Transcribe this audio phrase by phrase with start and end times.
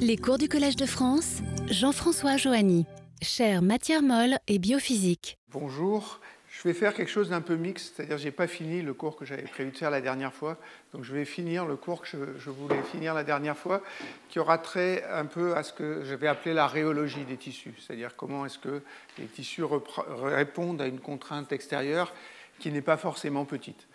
[0.00, 1.38] Les cours du Collège de France,
[1.68, 2.86] Jean-François Joanny,
[3.20, 5.38] chaire matière molle et biophysique.
[5.50, 8.80] Bonjour, je vais faire quelque chose d'un peu mixte, c'est-à-dire que je n'ai pas fini
[8.80, 10.56] le cours que j'avais prévu de faire la dernière fois,
[10.92, 12.08] donc je vais finir le cours que
[12.38, 13.82] je, voulais finir la dernière fois,
[14.28, 17.74] qui aura trait un peu à ce que je vais appeler la rhéologie des tissus,
[17.78, 18.82] c'est-à-dire comment est-ce que
[19.18, 22.12] les tissus répondent à une contrainte extérieure
[22.60, 23.88] qui n'est pas forcément petite.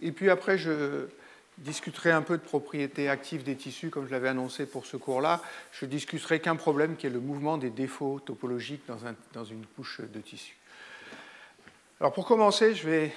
[0.00, 1.08] Et puis après, je,
[1.58, 5.42] discuterai un peu de propriétés actives des tissus, comme je l'avais annoncé pour ce cours-là.
[5.72, 10.20] Je discuterai qu'un problème qui est le mouvement des défauts topologiques dans, une couche de
[10.20, 10.56] tissu.
[12.00, 13.12] Alors pour commencer, je vais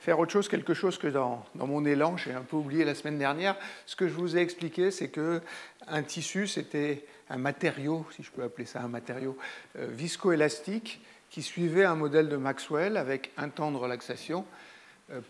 [0.00, 3.18] faire autre chose, quelque chose que dans, mon élan, j'ai un peu oublié la semaine
[3.18, 3.56] dernière.
[3.84, 8.42] Ce que je vous ai expliqué, c'est qu'un tissu, c'était un matériau, si je peux
[8.42, 9.36] appeler ça un matériau,
[9.76, 14.44] euh, viscoélastique, qui suivait un modèle de Maxwell avec un temps de relaxation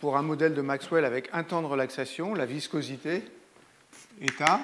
[0.01, 3.23] pour un modèle de Maxwell avec un temps de relaxation, la viscosité
[4.41, 4.61] A.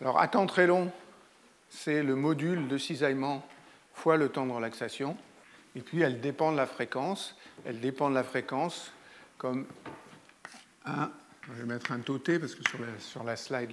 [0.00, 0.92] Alors, à temps très long,
[1.68, 3.46] c'est le module de cisaillement
[3.94, 5.16] fois le temps de relaxation.
[5.76, 7.36] Et puis, elle dépend de la fréquence.
[7.64, 8.92] Elle dépend de la fréquence
[9.38, 9.66] comme
[10.84, 11.10] un.
[11.48, 12.62] Je vais mettre un taux T parce que
[12.98, 13.72] sur la, slide,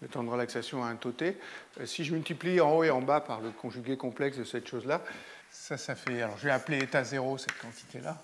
[0.00, 1.36] le, temps de relaxation a un taux T.
[1.80, 4.68] Euh, si je multiplie en haut et en bas par le conjugué complexe de cette
[4.68, 5.02] chose-là,
[5.50, 6.22] ça, ça fait.
[6.22, 8.18] Alors, je vais appeler état 0 cette quantité-là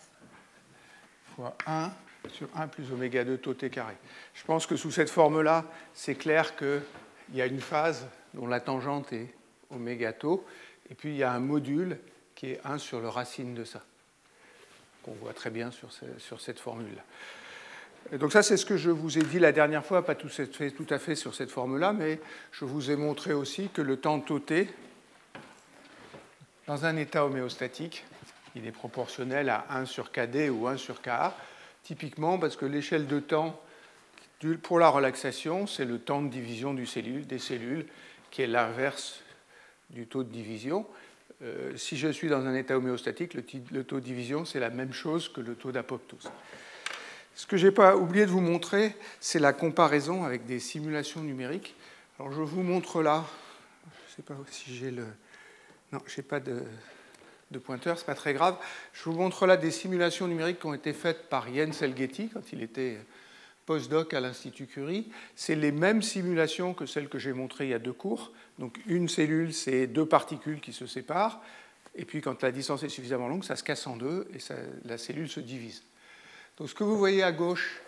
[1.34, 1.90] fois 1
[2.30, 3.94] sur 1 plus oméga 2 tau t carré.
[4.34, 6.80] Je pense que sous cette forme-là, c'est clair qu'il
[7.34, 9.34] y a une phase dont la tangente est
[9.70, 10.44] oméga tau,
[10.90, 11.98] et puis il y a un module
[12.34, 13.82] qui est 1 sur le racine de ça,
[15.02, 18.18] qu'on voit très bien sur, cette formule-là.
[18.18, 20.28] Donc ça, c'est ce que je vous ai dit la dernière fois, pas tout,
[20.90, 22.20] à fait sur cette forme-là, mais
[22.52, 24.68] je vous ai montré aussi que le temps tau t,
[26.66, 28.04] dans un état homéostatique,
[28.54, 31.36] il est proportionnel à 1 sur KD ou 1 sur KA,
[31.82, 33.60] typiquement parce que l'échelle de temps
[34.62, 37.86] pour la relaxation, c'est le temps de division des cellules,
[38.30, 39.20] qui est l'inverse
[39.90, 40.86] du taux de division.
[41.42, 44.92] Euh, si je suis dans un état homéostatique, le, taux de division, c'est la même
[44.92, 46.30] chose que le taux d'apoptose.
[47.34, 51.20] Ce que je n'ai pas oublié de vous montrer, c'est la comparaison avec des simulations
[51.20, 51.74] numériques.
[52.18, 53.24] Alors je vous montre là,
[53.84, 55.06] je ne sais pas si j'ai le...
[55.92, 56.62] Non, je n'ai pas de
[57.50, 58.56] de pointeur, ce n'est pas très grave.
[58.92, 62.52] Je vous montre là des simulations numériques qui ont été faites par Jens Elgetti quand
[62.52, 62.98] il était
[63.66, 65.10] postdoc à l'Institut Curie.
[65.36, 68.32] C'est les mêmes simulations que celles que j'ai montrées il y a deux cours.
[68.58, 71.40] Donc une cellule, c'est deux particules qui se séparent.
[71.94, 74.38] Et puis quand la distance est suffisamment longue, ça se casse en deux et
[74.84, 75.82] la cellule se divise.
[76.58, 77.80] Donc ce que vous voyez à gauche,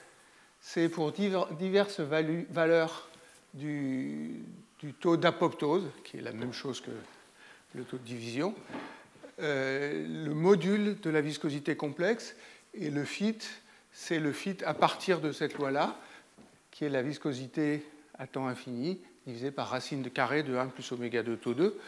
[0.61, 3.11] c'est pour diverses valeurs
[3.53, 4.45] du
[5.00, 6.91] taux d'apoptose, qui est la même chose que
[7.75, 8.55] le taux de division.
[9.39, 12.35] Euh, le module de la viscosité complexe
[12.75, 13.39] et le fit,
[13.93, 15.99] c'est le fit à partir de cette loi-là,
[16.71, 17.85] qui est la viscosité
[18.19, 21.79] à temps infini divisé par racine de carré de 1 plus oméga 2 taux 2.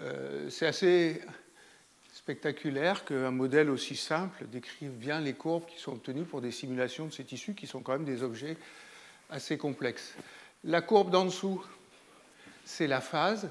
[0.00, 1.22] Euh, c'est assez
[2.12, 7.06] spectaculaire qu'un modèle aussi simple décrive bien les courbes qui sont obtenues pour des simulations
[7.06, 8.56] de ces tissus qui sont quand même des objets
[9.30, 10.14] assez complexes.
[10.64, 11.64] La courbe d'en dessous,
[12.64, 13.48] c'est la phase.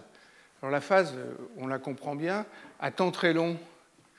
[0.62, 1.16] Alors la phase,
[1.58, 2.46] on la comprend bien,
[2.80, 3.58] à temps très long,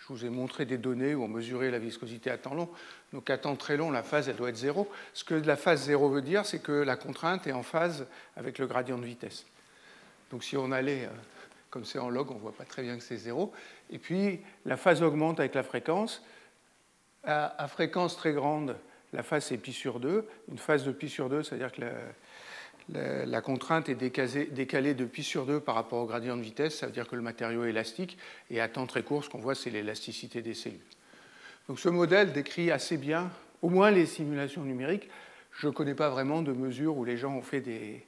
[0.03, 2.69] je vous ai montré des données où on mesurait la viscosité à temps long.
[3.13, 4.91] Donc à temps très long, la phase, elle doit être zéro.
[5.15, 8.59] Ce que la phase zéro veut dire, c'est que la contrainte est en phase avec
[8.59, 9.47] le gradient de vitesse.
[10.33, 11.11] Donc si on allait, euh,
[11.71, 13.53] comme c'est en log, on ne voit pas très bien que c'est zéro.
[13.91, 16.25] Et puis la phase augmente avec la fréquence.
[17.25, 18.77] À, fréquence très grande,
[19.13, 20.27] la phase c'est pi sur 2.
[20.51, 21.93] Une phase de pi sur 2, c'est-à-dire que la,
[22.89, 26.87] la, contrainte est décalée, de pi sur 2 par rapport au gradient de vitesse, ça
[26.87, 28.19] veut dire que le matériau est élastique,
[28.51, 30.81] et à temps très court, ce qu'on voit, c'est l'élasticité des cellules.
[31.69, 33.31] Donc ce modèle décrit assez bien,
[33.63, 35.09] au moins les simulations numériques.
[35.53, 38.05] Je ne connais pas vraiment de mesures où les gens ont fait des,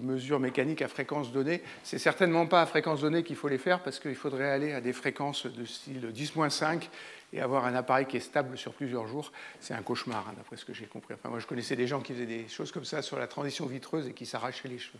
[0.00, 1.62] mesures mécaniques à fréquence donnée.
[1.84, 4.80] C'est certainement pas à fréquence donnée qu'il faut les faire parce qu'il faudrait aller à
[4.80, 6.88] des fréquences de style 10-5
[7.32, 9.32] et avoir un appareil qui est stable sur plusieurs jours.
[9.60, 11.14] C'est un cauchemar, hein, d'après ce que j'ai compris.
[11.14, 13.66] Enfin, moi, je connaissais des gens qui faisaient des choses comme ça sur la transition
[13.66, 14.98] vitreuse et qui s'arrachaient les cheveux.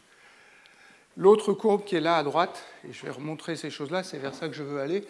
[1.16, 4.34] L'autre courbe qui est là à droite, et je vais remontrer ces choses-là, c'est vers
[4.34, 5.04] ça que je veux aller,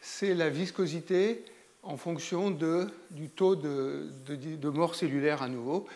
[0.00, 1.44] c'est la viscosité
[1.82, 5.86] en fonction du taux de mort cellulaire à nouveau.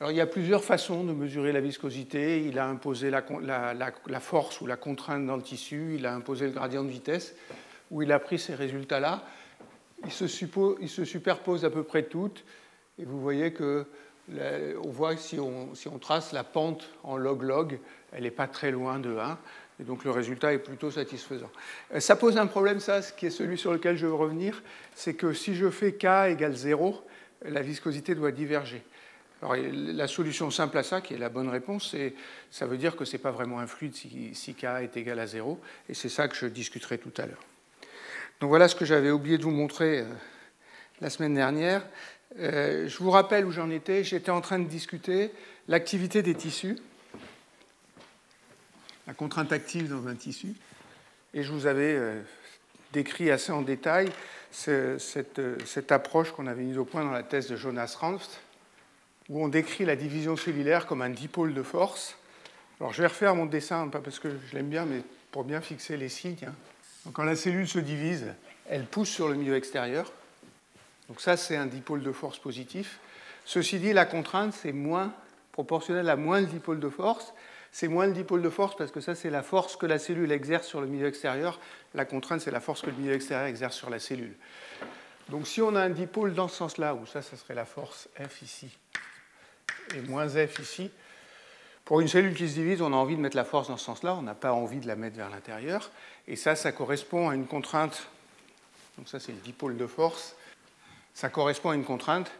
[0.00, 2.44] Alors, il y a plusieurs façons de mesurer la viscosité.
[2.44, 6.52] Il a imposé la, force ou la contrainte dans le tissu, il a imposé le
[6.52, 7.34] gradient de vitesse,
[7.90, 9.24] où il a pris ces résultats-là.
[10.04, 10.24] Il se,
[10.80, 12.44] il se superpose à peu près toutes,
[12.98, 13.86] et vous voyez que
[14.82, 17.78] on voit si on, trace la pente en log-log,
[18.12, 19.38] elle n'est pas très loin de 1,
[19.80, 21.50] et donc le résultat est plutôt satisfaisant.
[21.94, 24.62] Euh, ça pose un problème, ça, qui est celui sur lequel je veux revenir,
[24.94, 27.02] c'est que si je fais k égale 0,
[27.46, 28.82] la viscosité doit diverger.
[29.42, 32.14] La solution simple à ça, qui est la bonne réponse, c'est
[32.50, 35.26] ça veut dire que ce n'est pas vraiment un fluide si, K est égal à
[35.26, 35.60] 0,
[35.90, 37.44] et c'est ça que je discuterai tout à l'heure.
[38.44, 40.04] Donc voilà ce que j'avais oublié de vous montrer euh,
[41.00, 41.82] la semaine dernière.
[42.38, 44.04] Euh, je vous rappelle où j'en étais.
[44.04, 45.30] J'étais en train de discuter
[45.66, 46.76] l'activité des tissus,
[49.06, 50.52] la contrainte active dans un tissu,
[51.32, 52.20] et je vous avais euh,
[52.92, 54.10] décrit assez en détail
[54.50, 58.42] cette, cette approche qu'on avait mise au point dans la thèse de Jonas Ranft,
[59.30, 62.18] où on décrit la division cellulaire comme un dipôle de force.
[62.78, 65.00] Alors je vais refaire mon dessin, pas parce que je l'aime bien, mais
[65.30, 66.50] pour bien fixer les signes.
[67.12, 68.32] Quand la cellule se divise,
[68.68, 70.10] elle pousse sur le milieu extérieur.
[71.08, 72.98] Donc ça, c'est un dipôle de force positif.
[73.44, 75.12] Ceci dit, la contrainte, c'est moins
[75.52, 77.34] proportionnel à moins le dipôle de force.
[77.72, 80.32] C'est moins le dipôle de force parce que ça, c'est la force que la cellule
[80.32, 81.60] exerce sur le milieu extérieur.
[81.92, 84.34] La contrainte, c'est la force que le milieu extérieur exerce sur la cellule.
[85.28, 88.08] Donc si on a un dipôle dans ce sens-là, où ça, ça serait la force
[88.16, 88.76] F ici,
[89.94, 90.90] et moins F ici.
[91.84, 93.84] Pour une cellule qui se divise, on a envie de mettre la force dans ce
[93.84, 95.90] sens-là, on n'a pas envie de la mettre vers l'intérieur.
[96.26, 98.08] Et ça, ça correspond à une contrainte,
[98.96, 100.36] donc ça c'est le dipôle de force,
[101.12, 102.30] ça correspond à une contrainte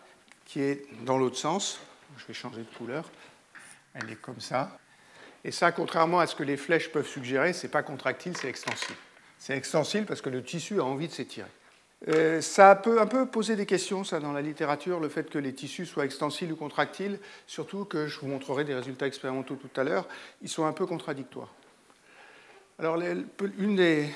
[0.45, 1.81] qui est dans l'autre sens.
[2.17, 3.11] Je vais changer de couleur.
[3.95, 4.79] Elle est comme ça.
[5.45, 8.49] Et ça, contrairement à ce que les flèches peuvent suggérer, ce n'est pas contractile, c'est
[8.49, 8.99] extensible.
[9.39, 11.51] C'est extensible parce que le tissu a envie de s'étirer.
[12.09, 15.39] Euh, ça peut un peu poser des questions, ça, dans la littérature, le fait que
[15.39, 19.81] les tissus soient extensiles ou contractiles, surtout que je vous montrerai des résultats expérimentaux tout
[19.81, 20.07] à l'heure,
[20.43, 21.53] ils sont un peu contradictoires.
[22.81, 23.01] Alors,
[23.59, 24.09] une des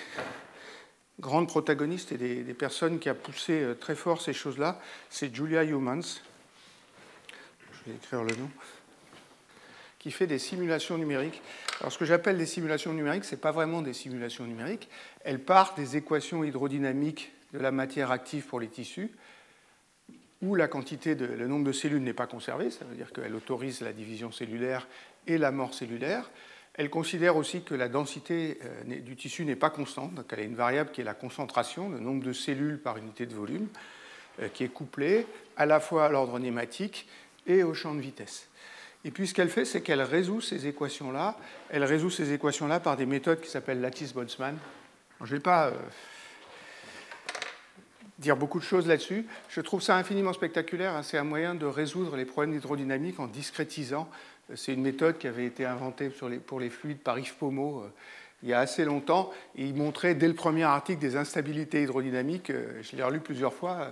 [1.20, 5.62] grandes protagonistes et des, personnes qui a poussé euh, très fort ces choses-là, c'est Julia
[5.62, 6.02] Humans.
[7.72, 8.50] Je vais écrire le nom
[10.00, 11.40] qui fait des simulations numériques.
[11.80, 14.88] Alors, ce que j'appelle des simulations numériques, ce n'est pas vraiment des simulations numériques.
[15.24, 19.10] Elles partent des équations hydrodynamiques de la matière active pour les tissus,
[20.42, 23.80] où la quantité le nombre de cellules n'est pas conservé, ça veut dire qu'elle autorise
[23.80, 24.86] la division cellulaire
[25.26, 26.30] et la mort cellulaire.
[26.78, 30.42] Elle considère aussi que la densité euh, du tissu n'est pas constante, donc elle a
[30.44, 33.66] une variable qui est la concentration, le nombre de cellules par unité de volume,
[34.40, 35.26] euh, qui est couplée
[35.56, 37.08] à la fois à l'ordre nématique
[37.48, 38.48] et au champ de vitesse.
[39.04, 41.36] Et puis ce qu'elle fait, c'est qu'elle résout ces équations-là.
[41.68, 44.56] Elle résout ces équations-là par des méthodes qui s'appellent lattice-Boltzmann.
[45.20, 45.72] Je ne vais pas euh,
[48.20, 49.26] dire beaucoup de choses là-dessus.
[49.48, 50.94] Je trouve ça infiniment spectaculaire.
[50.94, 51.02] Hein.
[51.02, 54.08] C'est un moyen de résoudre les problèmes d'hydrodynamique en discrétisant.
[54.54, 57.88] C'est une méthode qui avait été inventée pour les fluides par Yves euh,
[58.42, 59.30] il y a assez longtemps.
[59.56, 62.50] Et il montrait dès le premier article des instabilités hydrodynamiques.
[62.50, 63.90] Euh, je l'ai relu plusieurs fois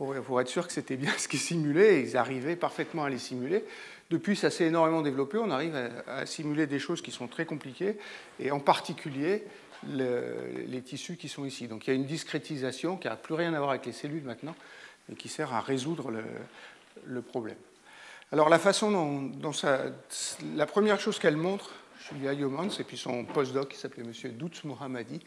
[0.00, 2.00] euh, pour, être sûr que c'était bien ce qu'ils simulaient.
[2.00, 3.64] Et ils arrivaient parfaitement à les simuler.
[4.10, 5.38] Depuis, ça s'est énormément développé.
[5.38, 5.74] On arrive
[6.06, 7.96] à simuler des choses qui sont très compliquées.
[8.38, 9.44] Et en particulier,
[9.88, 11.68] les tissus qui sont ici.
[11.68, 14.22] Donc il y a une discrétisation qui n'a plus rien à voir avec les cellules
[14.22, 14.54] maintenant,
[15.08, 16.12] mais qui sert à résoudre
[17.06, 17.56] le, problème.
[18.32, 19.52] Alors la façon dont,
[20.56, 21.70] la première chose qu'elle montre,
[22.08, 24.32] Julia Yeomans, et puis son postdoc qui s'appelait M.
[24.32, 25.20] Doutz Mohammadi,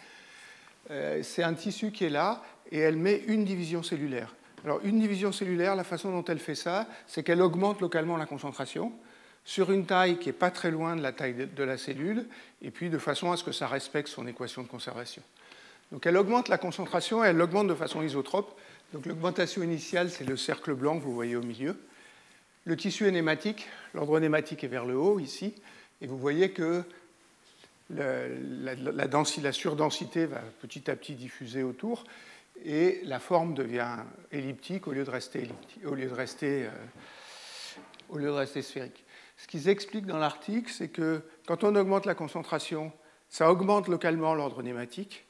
[0.90, 2.42] euh, c'est un tissu qui est là
[2.72, 4.34] et elle met une division cellulaire.
[4.64, 8.26] Alors une division cellulaire, la façon dont elle fait ça, c'est qu'elle augmente localement la
[8.26, 8.92] concentration
[9.44, 12.26] sur une taille qui n'est pas très loin de la taille de la cellule,
[12.64, 15.22] et puis de façon à ce que ça respecte son équation de conservation.
[15.92, 18.60] Donc elle augmente la concentration et elle l'augmente de façon isotrope.
[18.94, 21.78] Donc l'augmentation initiale, c'est le cercle blanc que vous voyez au milieu.
[22.66, 25.54] Le tissu est nématique, l'ordre nématique est vers le haut ici,
[26.02, 26.84] et vous voyez que
[27.92, 32.04] la, la, surdensité va petit à petit diffuser autour,
[32.64, 33.98] et la forme devient
[34.32, 35.48] elliptique au lieu de rester,
[35.86, 36.70] au lieu de rester, euh,
[38.10, 39.04] au lieu de rester sphérique.
[39.38, 42.92] Ce qu'ils expliquent dans l'article, c'est que quand on augmente la concentration,
[43.30, 45.26] ça augmente localement l'ordre nématique.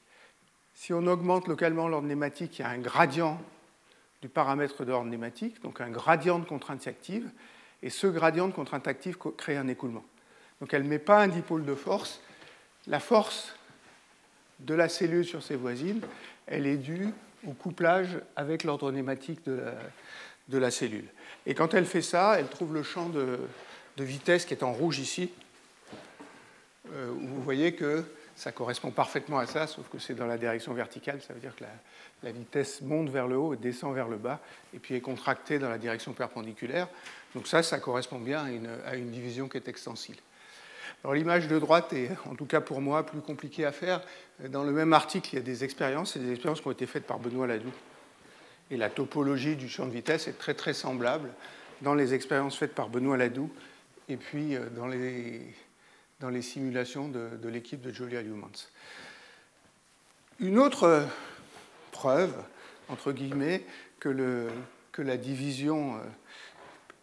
[0.74, 3.42] Si on augmente localement l'ordre nématique, il y a un gradient
[4.25, 7.29] du paramètre d'ordre nématique, donc un gradient de contrainte active,
[7.84, 10.03] et ce gradient de contrainte active crée un écoulement.
[10.60, 12.22] Donc elle ne met pas un dipôle de force.
[12.88, 13.53] La force
[14.62, 16.01] de la cellule sur ses voisines,
[16.48, 17.10] elle est due
[17.46, 21.08] au couplage avec l'ordre nématique de la, cellule.
[21.46, 23.38] Et quand elle fait ça, elle trouve le champ de,
[24.00, 25.29] vitesse qui est en rouge ici,
[26.91, 28.03] euh, où vous voyez que
[28.36, 31.56] ça correspond parfaitement à ça, sauf que c'est dans la direction verticale, ça veut dire
[31.56, 31.63] que
[32.24, 34.39] la, vitesse monte vers le haut et descend vers le bas,
[34.74, 36.88] et puis est contractée dans la direction perpendiculaire.
[37.34, 38.46] Donc ça, ça correspond bien
[38.86, 40.18] à une, division qui est extensible.
[41.04, 44.01] Alors l'image de droite est, en tout cas pour moi, plus compliquée à faire.
[44.50, 46.88] Dans le même article, il y a des expériences, et des expériences qui ont été
[46.88, 47.74] faites par Benoît Ladoux.
[48.72, 51.30] Et la topologie du champ de vitesse est très très semblable
[51.82, 53.51] dans les expériences faites par Benoît Ladoux
[54.10, 55.42] et puis euh, dans les,
[56.19, 58.69] dans les simulations de, l'équipe de Julia Humans.
[60.39, 61.05] Une autre
[61.91, 62.34] preuve,
[62.89, 63.63] entre guillemets,
[64.00, 64.50] que,
[64.98, 66.00] la division, euh,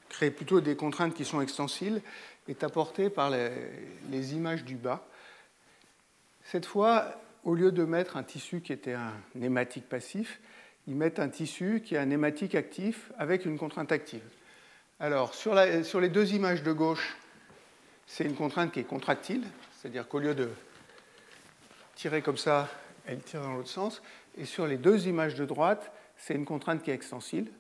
[0.08, 2.00] créer plutôt des contraintes qui sont extensiles,
[2.48, 5.06] est apporté par les, images du bas.
[6.44, 10.40] Cette fois, au lieu de mettre un tissu qui était un nématique passif,
[10.86, 14.24] ils mettent un tissu qui est un nématique actif avec une contrainte active.
[14.98, 17.16] Alors, sur, sur les deux images de gauche,
[18.12, 19.42] c'est une contrainte qui est contractile,
[19.74, 20.50] c'est-à-dire qu'au lieu de
[21.94, 22.68] tirer comme ça,
[23.06, 24.02] elle tire dans l'autre sens.
[24.36, 27.50] Et sur les deux images de droite, c'est une contrainte qui est extensile.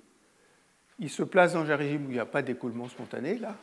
[0.98, 3.56] Il se place dans un régime où il n'y a pas d'écoulement spontané, là.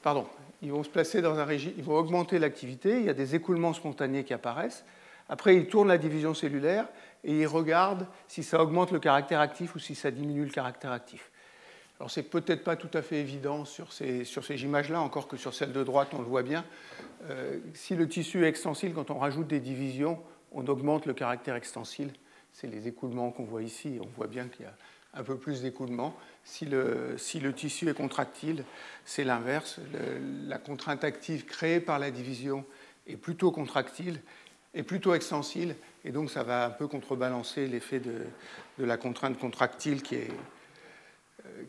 [0.00, 0.28] Pardon,
[0.62, 3.34] ils vont se placer dans un régime, ils vont augmenter l'activité, il y a des
[3.34, 4.84] écoulements spontanés qui apparaissent.
[5.28, 6.86] Après, ils tournent la division cellulaire
[7.24, 10.92] et ils regardent si ça augmente le caractère actif ou si ça diminue le caractère
[10.92, 11.32] actif.
[12.00, 14.24] Alors, c'est peut-être pas tout à fait évident sur ces,
[14.62, 16.64] images-là, encore que sur celle de droite, on le voit bien.
[17.28, 20.20] Euh, si le tissu est extensile, quand on rajoute des divisions,
[20.52, 22.12] on augmente le caractère extensile.
[22.52, 23.98] C'est les écoulements qu'on voit ici.
[24.00, 24.74] On voit bien qu'il y a
[25.14, 26.14] un peu plus d'écoulement.
[26.44, 27.16] Si le,
[27.54, 28.64] tissu est contractile,
[29.04, 29.80] c'est l'inverse.
[30.46, 32.64] La contrainte active créée par la division
[33.06, 34.20] est plutôt contractile,
[34.74, 35.74] est plutôt extensile,
[36.04, 38.24] et donc ça va un peu contrebalancer l'effet de,
[38.78, 40.30] la contrainte contractile qui est,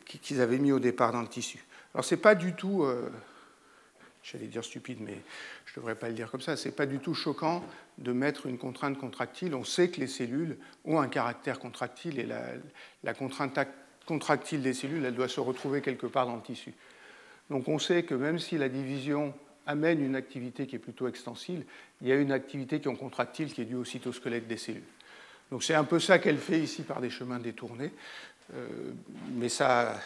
[0.05, 1.59] qu'ils avaient mis au départ dans le tissu.
[1.93, 3.09] Alors c'est pas du tout, euh,
[4.23, 5.17] j'allais dire stupide, mais
[5.65, 7.63] je ne devrais pas le dire comme ça, c'est pas du tout choquant
[7.97, 9.55] de mettre une contrainte contractile.
[9.55, 12.27] On sait que les cellules ont un caractère contractile et
[13.03, 13.59] la, contrainte
[14.05, 16.73] contractile des cellules, elle doit se retrouver quelque part dans le tissu.
[17.49, 19.33] Donc on sait que même si la division
[19.65, 21.65] amène une activité qui est plutôt extensile,
[22.01, 24.83] il y a une activité qui est contractile qui est due au cytosquelette des cellules.
[25.51, 27.91] Donc c'est un peu ça qu'elle fait ici par des chemins détournés.
[28.55, 28.67] Euh,
[29.35, 29.99] mais ça,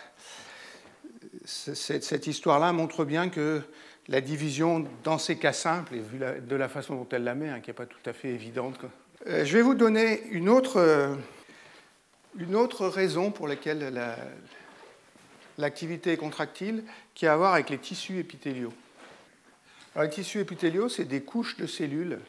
[1.46, 3.62] cette, histoire-là montre bien que
[4.08, 7.50] la division dans ces cas simples, et vu de la façon dont elle la met,
[7.50, 8.80] hein, qui n'est pas tout à fait évidente.
[9.28, 11.18] Euh, je vais vous donner une autre,
[12.38, 13.94] une autre raison pour laquelle
[15.58, 16.84] l'activité est contractile,
[17.16, 18.74] qui a à voir avec les tissus épithéliaux.
[19.96, 22.20] Alors, les tissus épithéliaux, c'est des couches de cellules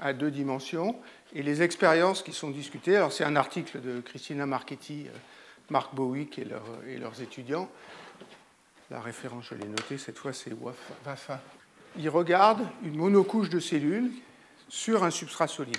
[0.00, 0.96] à deux dimensions,
[1.34, 5.18] et les expériences qui sont discutées, alors c'est un article de Christina Marchetti, euh,
[5.70, 7.70] Marc Bowick et, leurs étudiants.
[8.90, 11.42] La référence, je l'ai notée, cette fois c'est WAFA.
[11.96, 14.10] Ils regardent une monocouche de cellules
[14.68, 15.76] sur un substrat solide.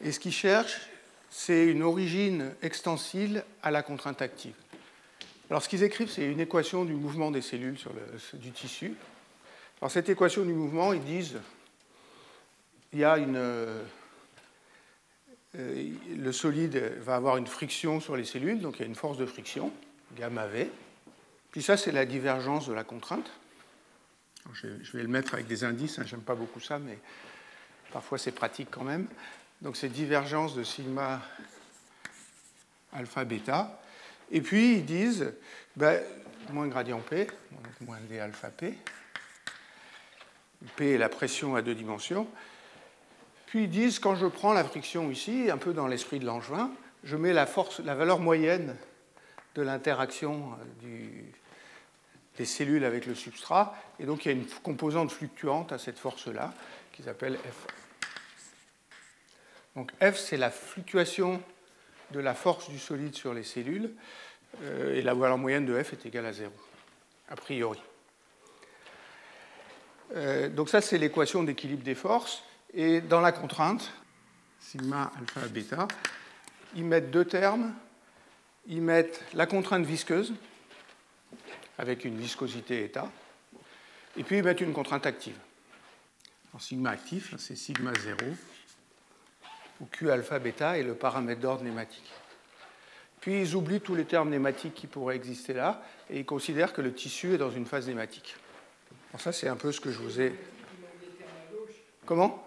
[0.00, 0.88] Et ce qu'ils cherchent,
[1.30, 4.54] c'est une origine extensile à la contrainte active.
[5.50, 8.94] Alors ce qu'ils écrivent, c'est une équation du mouvement des cellules sur le, du tissu.
[9.80, 11.38] Alors cette équation du mouvement, ils disent
[12.92, 13.36] il y a une,
[15.54, 19.18] le solide va avoir une friction sur les cellules, donc il y a une force
[19.18, 19.72] de friction,
[20.16, 20.70] gamma V.
[21.52, 23.30] Puis ça, c'est la divergence de la contrainte.
[24.52, 26.98] je, vais le mettre avec des indices, hein, j'aime pas beaucoup ça, mais
[27.92, 29.06] parfois c'est pratique quand même.
[29.62, 31.22] Donc c'est divergence de sigma
[32.92, 33.80] alpha bêta.
[34.32, 35.32] Et puis ils disent,
[35.76, 36.02] ben,
[36.50, 37.28] moins gradient P,
[37.82, 38.76] moins d alpha P.
[40.76, 42.26] P est la pression à deux dimensions.
[43.54, 46.72] Puis ils disent, quand je prends la friction ici, un peu dans l'esprit de Langevin,
[47.04, 48.74] je mets la, force, la valeur moyenne
[49.54, 51.22] de l'interaction euh,
[52.36, 56.00] des cellules avec le substrat, et donc il y a une composante fluctuante à cette
[56.00, 56.52] force-là,
[56.92, 57.68] qui s'appelle F.
[59.76, 61.40] Donc F, c'est la fluctuation
[62.10, 63.92] de la force du solide sur les cellules,
[64.64, 66.50] euh, et la valeur moyenne de F est égale à 0,
[67.28, 67.80] a priori.
[70.16, 72.42] Euh, donc ça, c'est l'équation d'équilibre des forces.
[72.74, 73.92] Et dans la contrainte,
[74.58, 75.88] sigma alpha bêta,
[76.74, 77.72] ils mettent deux termes.
[78.66, 80.32] Ils mettent la contrainte visqueuse,
[81.76, 83.10] avec une viscosité état,
[84.16, 85.36] et puis ils mettent une contrainte active.
[86.54, 88.16] En sigma actif, c'est sigma 0,
[89.80, 92.10] où Q alpha bêta est le paramètre d'ordre nématique.
[93.20, 96.80] Puis ils oublient tous les termes nématiques qui pourraient exister là, et ils considèrent que
[96.80, 98.34] le tissu est dans une phase nématique.
[99.10, 100.34] Alors ça, c'est un peu ce que je vous ai...
[102.06, 102.43] Comment?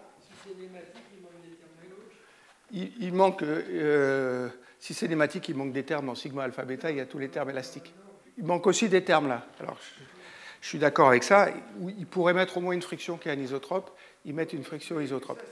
[2.72, 4.48] Il, manque, euh,
[4.78, 7.18] si c'est nématique, il manque des termes dans sigma, alpha, bêta, il y a tous
[7.18, 7.94] les termes élastiques.
[8.36, 9.46] Il manque aussi des termes là.
[9.60, 9.78] Alors,
[10.60, 11.48] je, suis d'accord avec ça.
[11.98, 13.90] Il pourrait mettre au moins une friction qui est anisotrope.
[14.24, 15.42] Ils mettent une friction isotrope.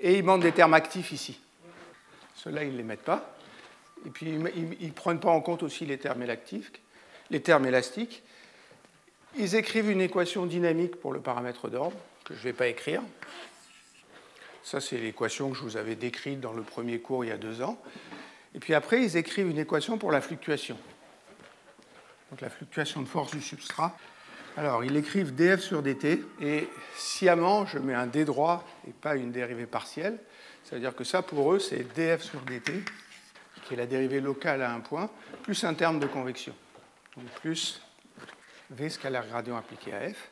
[0.00, 1.40] Et ils manquent des termes actifs ici.
[2.34, 3.36] Ceux-là, ils ne les mettent pas.
[4.04, 6.82] Et puis, ils ne prennent pas en compte aussi les termes élastiques.
[7.30, 8.22] Les termes élastiques.
[9.38, 13.02] Ils écrivent une équation dynamique pour le paramètre d'ordre, que je ne vais pas écrire.
[14.66, 17.36] Ça, c'est l'équation que je vous avais décrite dans le premier cours il y a
[17.36, 17.80] deux ans.
[18.52, 20.76] Et puis après, ils écrivent une équation pour la fluctuation.
[22.28, 23.96] Donc la fluctuation de force du substrat.
[24.56, 29.14] Alors, ils écrivent df sur dt, et sciemment, je mets un d droit et pas
[29.14, 30.18] une dérivée partielle.
[30.64, 32.82] C'est-à-dire que ça, pour eux, c'est df sur dt,
[33.66, 35.08] qui est la dérivée locale à un point,
[35.44, 36.56] plus un terme de convection.
[37.16, 37.80] Donc plus
[38.70, 40.28] V scalaire gradient appliqué à F.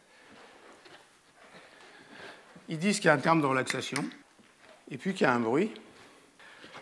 [2.68, 4.04] Ils disent qu'il y a un terme de relaxation,
[4.90, 5.72] et puis qu'il y a un bruit,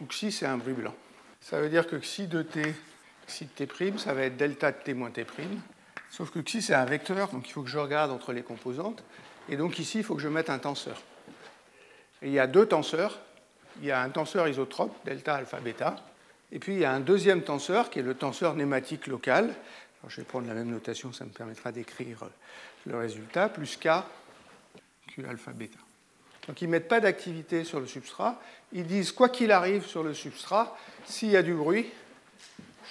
[0.00, 0.94] où xi c'est un bruit blanc.
[1.40, 2.74] Ça veut dire que xi de t,
[3.26, 5.24] xi de t', ça va être delta de t moins t',
[6.10, 9.02] sauf que xi c'est un vecteur, donc il faut que je regarde entre les composantes,
[9.48, 11.00] et donc ici il faut que je mette un tenseur.
[12.22, 13.20] Il y a deux tenseurs,
[13.80, 15.96] il y a un tenseur isotrope, delta, alpha, bêta,
[16.52, 19.54] et puis il y a un deuxième tenseur qui est le tenseur nématique local.
[20.08, 22.24] Je vais prendre la même notation, ça me permettra d'écrire
[22.86, 23.88] le résultat, plus K,
[25.06, 25.78] Q alpha bêta.
[26.46, 28.40] Donc ils ne mettent pas d'activité sur le substrat.
[28.72, 31.86] Ils disent, quoi qu'il arrive sur le substrat, s'il y a du bruit,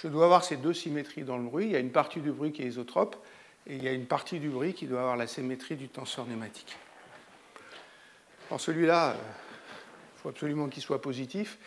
[0.02, 1.66] je dois avoir ces deux symétries dans le bruit.
[1.66, 3.16] Il y a une partie du bruit qui est isotrope,
[3.68, 6.26] et il y a une partie du bruit qui doit avoir la symétrie du tenseur
[6.26, 6.76] nématique.
[8.50, 11.58] Alors celui-là, il euh, faut absolument qu'il soit positif.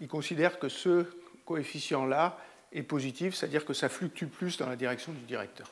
[0.00, 1.06] Il considère que ce
[1.44, 2.38] coefficient-là
[2.72, 5.68] est positif, c'est-à-dire que ça fluctue plus dans la direction du directeur.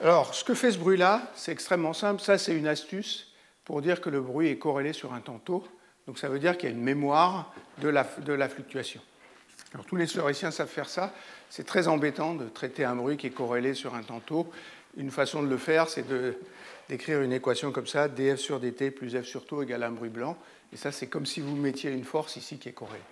[0.00, 2.22] Alors, ce que fait ce bruit-là, c'est extrêmement simple.
[2.22, 3.32] Ça, c'est une astuce
[3.64, 5.66] pour dire que le bruit est corrélé sur un tantôt.
[6.06, 9.00] Donc, ça veut dire qu'il y a une mémoire de la, fluctuation.
[9.74, 11.12] Alors, tous les théoriciens savent faire ça.
[11.50, 14.50] C'est très embêtant de traiter un bruit qui est corrélé sur un tantôt.
[14.96, 16.04] Une façon de le faire, c'est
[16.88, 20.10] d'écrire une équation comme ça, df sur dt plus f sur tau égale un bruit
[20.10, 20.38] blanc.
[20.72, 23.02] Et ça, c'est comme si vous mettiez une force ici qui est corrélée.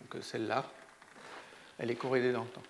[0.00, 0.68] Donc celle-là,
[1.78, 2.62] elle est corrélée dans le temps.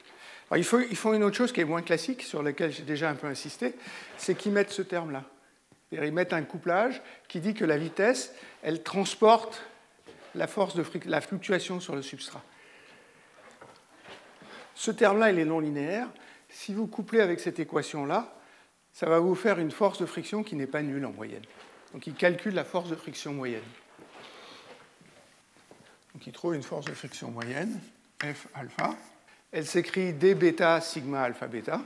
[0.57, 3.29] Ils font une autre chose qui est moins classique, sur laquelle j'ai déjà un peu
[3.29, 3.75] insisté,
[4.17, 5.25] c'est qu'ils mettent ce terme-là.
[5.93, 9.63] Ils mettent un couplage qui dit que la vitesse, elle transporte
[10.35, 12.43] la force de la fluctuation sur le substrat.
[14.75, 16.09] Ce terme-là, il est non linéaire.
[16.49, 18.37] Si vous couplez avec cette équation-là,
[18.93, 21.45] ça va vous faire une force de friction qui n'est pas nulle en moyenne.
[21.93, 23.63] Donc il calcule la force de friction moyenne.
[26.15, 27.81] Donc il trouve une force de friction moyenne,
[28.21, 28.97] F alpha.
[29.53, 31.81] Elle s'écrit d bêta sigma alpha bêta.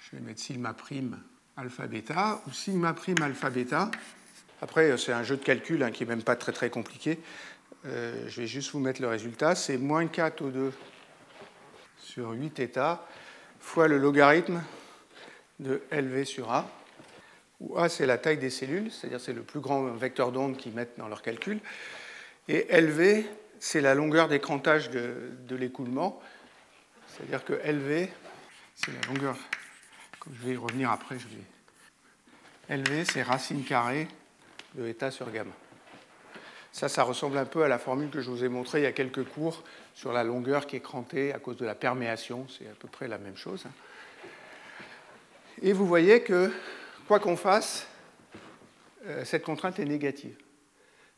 [0.00, 1.18] Je vais mettre sigma prime
[1.56, 3.90] alpha bêta ou sigma prime alpha bêta.
[4.60, 7.18] Après, c'est un jeu de calcul hein, qui n'est même pas très très compliqué.
[7.86, 9.54] Euh, je vais juste vous mettre le résultat.
[9.54, 10.72] C'est moins 4 O2
[11.96, 12.98] sur 8 θ
[13.58, 14.62] fois le logarithme
[15.58, 16.68] de LV sur A
[17.60, 20.74] où A c'est la taille des cellules, c'est-à-dire c'est le plus grand vecteur d'onde qu'ils
[20.74, 21.60] mettent dans leur calcul,
[22.48, 23.24] et LV
[23.60, 26.20] c'est la longueur d'écrantage de l'écoulement,
[27.16, 28.08] c'est-à-dire que LV
[28.74, 29.36] c'est la longueur,
[30.18, 32.76] comme je vais y revenir après, je vais...
[32.76, 34.08] LV c'est racine carrée
[34.74, 35.52] de état sur gamma.
[36.72, 38.86] Ça, ça ressemble un peu à la formule que je vous ai montrée il y
[38.86, 39.62] a quelques cours
[39.94, 42.46] sur la longueur qui est crantée à cause de la perméation.
[42.48, 43.66] C'est à peu près la même chose.
[45.60, 46.50] Et vous voyez que
[47.06, 47.86] quoi qu'on fasse,
[49.06, 50.34] euh, cette contrainte est négative.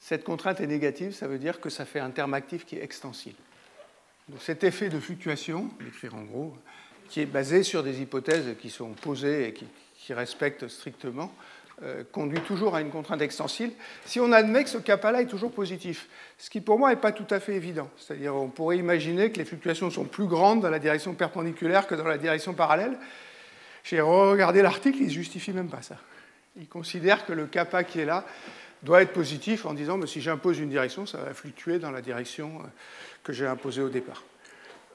[0.00, 2.82] Cette contrainte est négative, ça veut dire que ça fait un terme actif qui est
[2.82, 3.38] extensible.
[4.28, 6.56] Donc cet effet de fluctuation, l'écrire en gros,
[7.08, 9.66] qui est basé sur des hypothèses qui sont posées et qui,
[10.12, 11.32] respectent strictement,
[11.82, 13.72] euh, conduit toujours à une contrainte extensible,
[14.04, 16.08] si on admet que ce kappa-là est toujours positif.
[16.38, 17.90] Ce qui pour moi n'est pas tout à fait évident.
[17.96, 21.94] C'est-à-dire on pourrait imaginer que les fluctuations sont plus grandes dans la direction perpendiculaire que
[21.94, 22.98] dans la direction parallèle.
[23.82, 25.96] J'ai regardé l'article, il ne justifie même pas ça.
[26.56, 28.24] Il considère que le kappa qui est là
[28.84, 32.02] doit être positif en disant mais si j'impose une direction, ça va fluctuer dans la
[32.02, 32.66] direction euh,
[33.22, 34.22] que j'ai imposée au départ.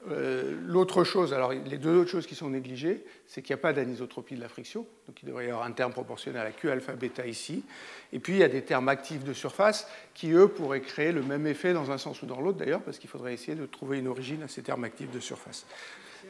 [0.08, 3.62] Euh, l'autre chose, alors les deux autres choses qui sont négligées, c'est qu'il n'y a
[3.62, 6.70] pas d'anisotropie de la friction, donc il devrait y avoir un terme proportionnel à Q
[6.70, 7.64] alpha bêta ici,
[8.10, 11.22] et puis il y a des termes actifs de surface qui, eux, pourraient créer le
[11.22, 13.98] même effet dans un sens ou dans l'autre d'ailleurs, parce qu'il faudrait essayer de trouver
[13.98, 15.66] une origine à ces termes actifs de surface.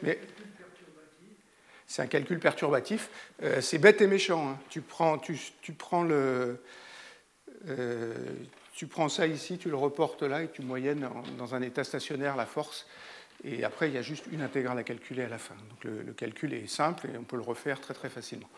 [0.03, 0.19] Mais
[1.91, 3.09] c'est un calcul perturbatif.
[3.43, 4.49] Euh, c'est bête et méchant.
[4.49, 4.57] Hein.
[4.69, 5.35] Tu, prends, tu,
[5.77, 6.61] prends le,
[7.67, 8.13] euh,
[8.73, 12.35] tu prends ça ici, tu le reportes là et tu moyennes dans un état stationnaire
[12.35, 12.87] la force.
[13.43, 15.55] Et après, il y a juste une intégrale à calculer à la fin.
[15.69, 18.49] Donc le, calcul est simple et on peut le refaire très très facilement.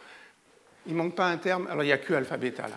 [0.86, 1.68] Il ne manque pas un terme.
[1.68, 2.76] Alors il n'y a que alpha bêta là.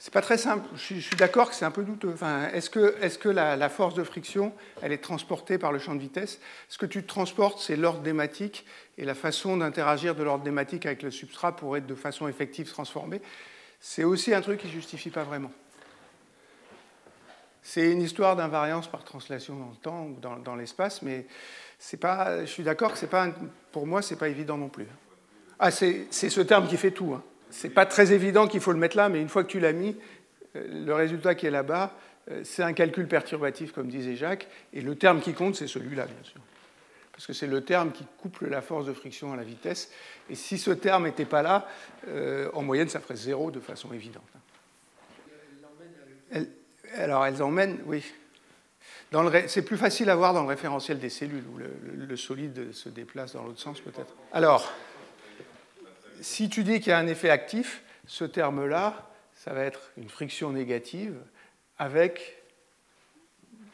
[0.00, 0.64] C'est pas très simple.
[0.76, 2.12] Je suis, d'accord que c'est un peu douteux.
[2.14, 5.96] Enfin, est-ce que, est que la, force de friction, elle est transportée par le champ
[5.96, 6.40] de vitesse?
[6.68, 8.64] Ce que tu transportes, c'est l'ordre dématique
[8.96, 12.68] et la façon d'interagir de l'ordre dématique avec le substrat pour être de façon effective
[12.68, 13.20] transformé.
[13.80, 15.52] C'est aussi un truc qui ne justifie pas vraiment.
[17.62, 21.26] C'est une histoire d'invariance par translation dans le temps ou dans, l'espace, mais
[22.00, 23.28] pas, je suis d'accord que pas,
[23.72, 24.86] pour moi, ce n'est pas évident non plus.
[25.58, 27.14] Ah, c'est ce terme qui fait tout.
[27.14, 29.60] Hein c'est pas très évident qu'il faut le mettre là, mais une fois que tu
[29.60, 29.96] l'as mis,
[30.56, 31.94] euh, le résultat qui est là-bas,
[32.30, 36.06] euh, c'est un calcul perturbatif, comme disait Jacques, et le terme qui compte, c'est celui-là,
[36.06, 36.40] bien sûr.
[37.18, 39.90] Parce que c'est le terme qui couple la force de friction à la vitesse.
[40.30, 41.66] Et si ce terme n'était pas là,
[42.06, 44.22] euh, en moyenne, ça ferait zéro de façon évidente.
[46.94, 48.04] Alors, elles emmènent, oui.
[49.48, 53.32] C'est plus facile à voir dans le référentiel des cellules, où le, solide se déplace
[53.32, 54.14] dans l'autre sens, peut-être.
[54.32, 54.72] Alors,
[56.20, 60.08] si tu dis qu'il y a un effet actif, ce terme-là, ça va être une
[60.08, 61.16] friction négative
[61.78, 62.37] avec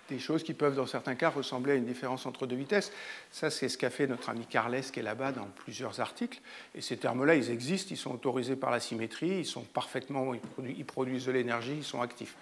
[0.09, 2.93] des choses qui peuvent, dans certains cas, ressembler à une différence entre deux vitesses.
[3.31, 6.41] Ça, c'est ce qu'a fait notre ami Carles, qui est là-bas dans plusieurs articles.
[6.75, 10.85] Et ces termes-là, ils existent, ils sont autorisés par la symétrie, ils sont parfaitement, ils
[10.85, 12.37] produisent de l'énergie, ils sont actifs.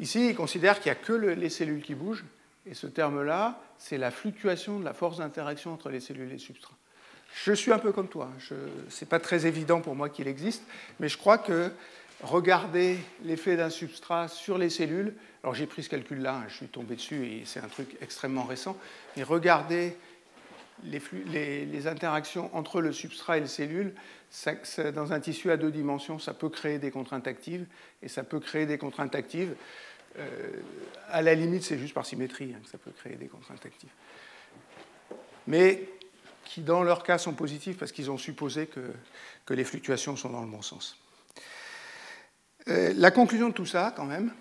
[0.00, 2.24] Ici, il considère qu'il n'y a que les cellules qui bougent,
[2.66, 6.38] et ce terme-là, c'est la fluctuation de la force d'interaction entre les cellules et les
[6.38, 6.76] substrats.
[7.44, 10.62] Je suis un peu comme toi, ce n'est pas très évident pour moi qu'il existe,
[10.98, 11.70] mais je crois que
[12.22, 16.66] regarder l'effet d'un substrat sur les cellules, alors j'ai pris ce calcul-là, hein, je suis
[16.66, 18.76] tombé dessus et c'est un truc extrêmement récent,
[19.16, 19.96] mais regarder
[20.84, 23.94] les, interactions entre le substrat et les cellules,
[24.94, 27.66] dans un tissu à deux dimensions, ça peut créer des contraintes actives,
[28.02, 29.54] et ça peut créer des contraintes actives.
[30.18, 30.28] Euh,
[31.08, 33.90] à la limite, c'est juste par symétrie hein, que ça peut créer des contraintes actives.
[35.46, 35.88] Mais
[36.44, 40.42] qui, dans leur cas, sont positives parce qu'ils ont supposé que les fluctuations sont dans
[40.42, 40.98] le bon sens.
[42.68, 44.32] Euh, la conclusion de tout ça, quand même,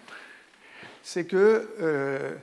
[1.02, 2.36] c'est que euh,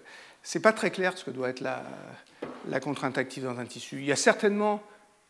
[0.42, 3.98] ce n'est pas très clair ce que doit être la, contrainte active dans un tissu.
[3.98, 4.82] Il y a certainement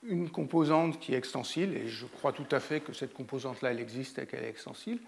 [0.07, 3.81] une composante qui est extensile, et je crois tout à fait que cette composante-là, elle
[3.81, 5.01] existe et qu'elle est extensile,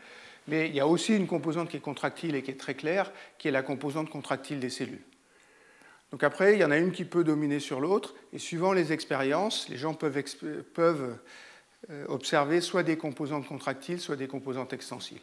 [0.48, 3.12] mais il y a aussi une composante qui est contractile et qui est très claire,
[3.38, 5.04] qui est la composante contractile des cellules.
[6.12, 8.92] Donc après, il y en a une qui peut dominer sur l'autre, et suivant les
[8.92, 10.22] expériences, les gens peuvent,
[10.72, 11.18] peuvent
[11.90, 15.20] euh, observer soit des composantes contractiles, soit des composantes extensiles.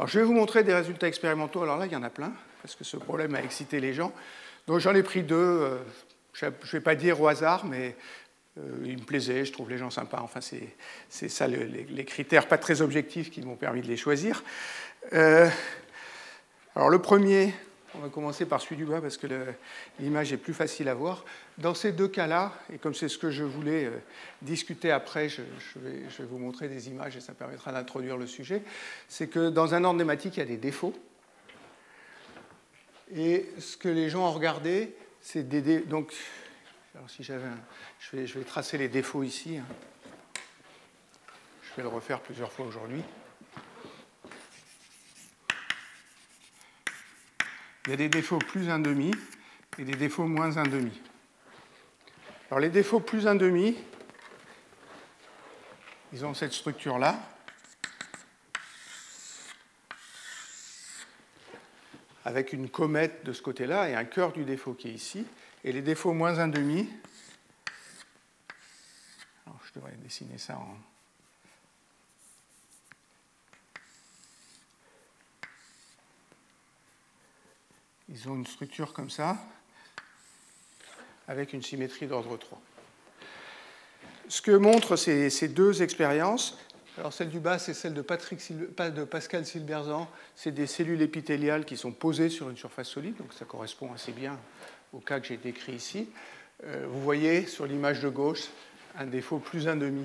[0.00, 1.62] Alors, je vais vous montrer des résultats expérimentaux.
[1.62, 2.32] Alors là, il y en a plein,
[2.62, 4.14] parce que ce problème a excité les gens.
[4.66, 5.76] Donc j'en ai pris deux, euh,
[6.32, 7.94] je ne vais pas dire au hasard, mais
[8.56, 10.20] euh, ils me plaisaient, je trouve les gens sympas.
[10.22, 14.42] Enfin, c'est ça les, critères pas très objectifs qui m'ont permis de les choisir.
[15.12, 15.50] alors
[16.88, 17.52] le premier,
[17.94, 19.26] on va commencer par celui du bas parce que
[19.98, 21.24] l'image est plus facile à voir.
[21.58, 23.98] Dans ces deux cas-là, et comme c'est ce que je voulais euh,
[24.42, 25.42] discuter après, je,
[25.76, 28.62] vais, vous montrer des images et ça permettra d'introduire le sujet,
[29.08, 30.94] c'est que dans un ordre nématique, il y a des défauts.
[33.12, 35.80] Et ce que les gens ont regardé, c'est des...
[35.80, 36.14] Donc,
[36.94, 37.42] alors si j'avais
[37.98, 39.58] je, vais, je vais tracer les défauts ici.
[39.58, 39.64] Hein.
[41.62, 43.02] Je vais le refaire plusieurs fois aujourd'hui.
[47.86, 49.14] Il y a des défauts plus 1,5
[49.78, 50.90] et des défauts moins 1,5.
[52.50, 53.76] Alors les défauts plus 1,5,
[56.12, 57.18] ils ont cette structure-là.
[62.24, 65.26] avec une comète de ce côté-là et un cœur du défaut qui est ici.
[65.64, 66.86] Et les défauts moins 1,5,
[69.46, 70.76] alors je devrais dessiner ça en,
[78.10, 79.38] ils ont une structure comme ça,
[81.28, 82.60] avec une symétrie d'ordre 3.
[84.28, 86.58] Ce que montrent ces, deux expériences,
[86.98, 91.64] alors celle du bas, c'est celle de, Patrick, de Pascal Silberzan, c'est des cellules épithéliales
[91.64, 94.38] qui sont posées sur une surface solide, donc ça correspond assez bien
[94.92, 96.08] au cas que j'ai décrit ici.
[96.64, 98.48] Euh, vous voyez sur l'image de gauche
[98.98, 100.04] un défaut plus un demi,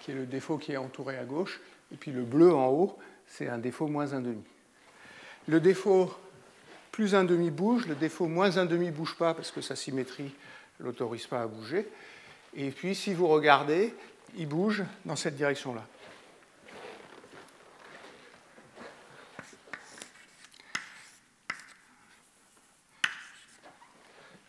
[0.00, 1.60] qui est le défaut qui est entouré à gauche,
[1.92, 4.42] et puis le bleu en haut, c'est un défaut moins un demi.
[5.48, 6.12] Le défaut
[6.92, 10.32] plus un demi bouge, le défaut moins un demi bouge pas parce que sa symétrie
[10.78, 11.88] ne l'autorise pas à bouger.
[12.54, 13.94] Et puis si vous regardez,
[14.36, 15.84] il bouge dans cette direction-là.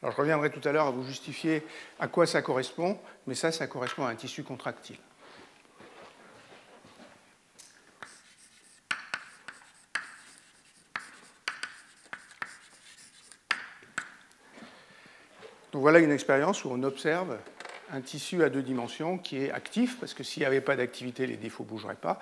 [0.01, 1.65] Alors je reviendrai tout à l'heure à vous justifier
[1.97, 4.97] à quoi ça correspond, mais ça, ça correspond à un tissu contractile.
[15.83, 17.37] Voilà une expérience où on observe
[17.91, 21.27] un tissu à deux dimensions qui est actif, parce que s'il n'y avait pas d'activité,
[21.27, 22.19] les défauts ne bougeraient pas,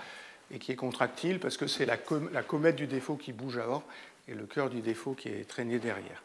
[0.50, 3.84] et qui est contractile, parce que c'est la, comète du défaut qui bouge avant,
[4.28, 6.24] et le cœur du défaut qui est traîné derrière.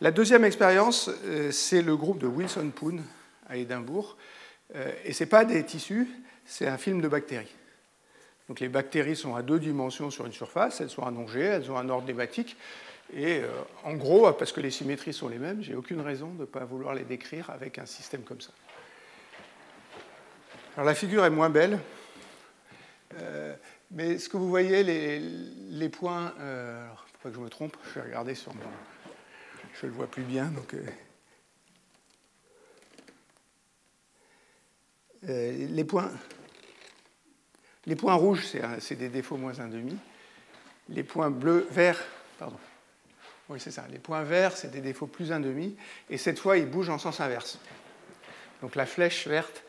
[0.00, 3.04] La deuxième expérience, euh, c'est le groupe de Wilson Poon
[3.48, 4.16] à Édimbourg,
[4.74, 6.08] euh, et ce n'est pas des tissus,
[6.44, 7.54] c'est un film de bactéries.
[8.48, 11.78] Donc les bactéries sont à deux dimensions sur une surface, elles sont allongées, elles ont
[11.78, 12.56] un ordre nématique,
[13.12, 13.48] et euh,
[13.84, 16.64] en gros, parce que les symétries sont les mêmes, j'ai aucune raison de ne pas
[16.64, 18.52] vouloir les décrire avec un système comme ça.
[20.74, 21.78] Alors la figure est moins belle,
[23.14, 23.54] euh,
[23.90, 27.76] mais ce que vous voyez, les, points, euh, alors, faut pas que je me trompe,
[27.88, 28.60] je vais regarder sur mon,
[29.80, 30.74] je le vois plus bien, donc.
[35.22, 36.10] les points,
[37.86, 38.44] les points rouges,
[38.78, 39.96] c'est des défauts moins 1,5.
[40.90, 42.00] les points bleus, verts,
[42.38, 42.58] pardon.
[43.48, 43.84] Oui, c'est ça.
[43.90, 45.72] Les points verts, c'est des défauts plus 1,5.
[46.10, 47.58] Et cette fois, ils bougent en sens inverse.
[48.60, 49.64] Donc la flèche verte,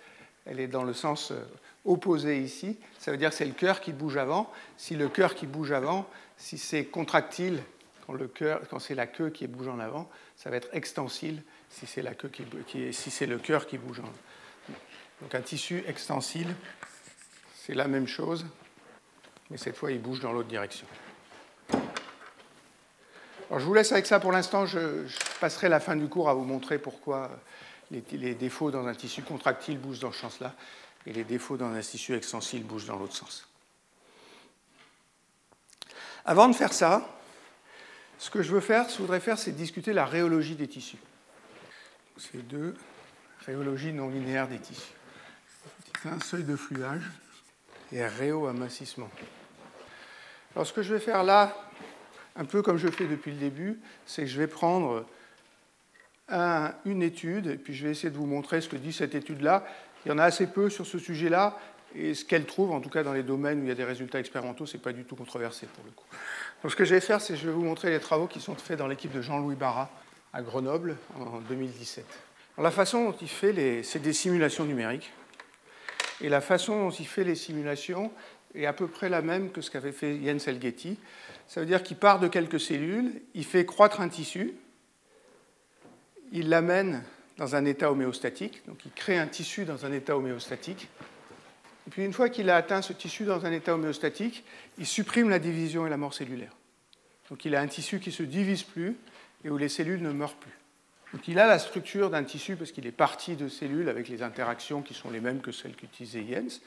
[0.45, 1.41] elle est dans le sens euh,
[1.85, 2.77] opposé ici.
[2.97, 4.51] Ça veut dire que c'est le cœur qui bouge avant.
[4.77, 7.61] Si le cœur qui bouge avant, si c'est contractile
[8.05, 8.27] quand, le
[8.69, 12.15] quand c'est la queue qui bouge en avant, ça va être extensile si c'est, la
[12.15, 14.13] queue qui, si c'est le cœur qui bouge en avant.
[15.21, 16.47] Donc un tissu extensile,
[17.53, 18.45] c'est la même chose,
[19.49, 20.87] mais cette fois il bouge dans l'autre direction.
[23.49, 24.65] Alors, je vous laisse avec ça pour l'instant.
[24.65, 25.07] Je,
[25.39, 27.31] passerai la fin du cours à vous montrer pourquoi
[27.89, 30.53] les, les défauts dans un tissu contractile bougent dans ce sens-là
[31.07, 33.47] et les défauts dans un tissu extensile bougent dans l'autre sens.
[36.25, 37.09] Avant de faire ça,
[38.19, 40.67] ce que je veux faire, ce que je voudrais faire, c'est discuter la rhéologie des
[40.67, 40.99] tissus.
[42.17, 42.75] C'est deux,
[43.45, 44.93] rhéologie non linéaire des tissus.
[46.05, 47.09] Un seuil de fluage
[47.91, 49.09] et un réo-amincissement.
[50.53, 51.55] Alors ce que je vais faire là,
[52.35, 55.05] un peu comme je fais depuis le début, c'est que je vais prendre
[56.85, 59.65] une étude et puis je vais essayer de vous montrer ce que dit cette étude-là.
[60.05, 61.57] Il y en a assez peu sur ce sujet-là
[61.95, 63.83] et ce qu'elle trouve, en tout cas dans les domaines où il y a des
[63.83, 66.05] résultats expérimentaux, ce n'est pas du tout controversé pour le coup.
[66.61, 68.39] Donc ce que je vais faire, c'est que je vais vous montrer les travaux qui
[68.39, 69.89] sont faits dans l'équipe de Jean-Louis Barra
[70.33, 72.05] à Grenoble en 2017.
[72.59, 73.83] la façon dont il fait, les...
[73.83, 75.11] c'est des simulations numériques.
[76.21, 78.11] Et la façon dont il fait les simulations
[78.53, 80.97] est à peu près la même que ce qu'avait fait Jens Elgetti.
[81.49, 84.53] Ça veut dire qu'il part de quelques cellules, il fait croître un tissu,
[86.31, 87.03] il l'amène
[87.37, 90.89] dans un état homéostatique, donc il crée un tissu dans un état homéostatique.
[91.87, 94.43] Et puis une fois qu'il a atteint ce tissu dans un état homéostatique,
[94.77, 96.55] il supprime la division et la mort cellulaire.
[97.31, 98.95] Donc il a un tissu qui ne se divise plus
[99.43, 100.55] et où les cellules ne meurent plus.
[101.13, 104.21] Donc il a la structure d'un tissu parce qu'il est parti de cellules avec les
[104.21, 106.61] interactions qui sont les mêmes que celles qu'utilisait Jens.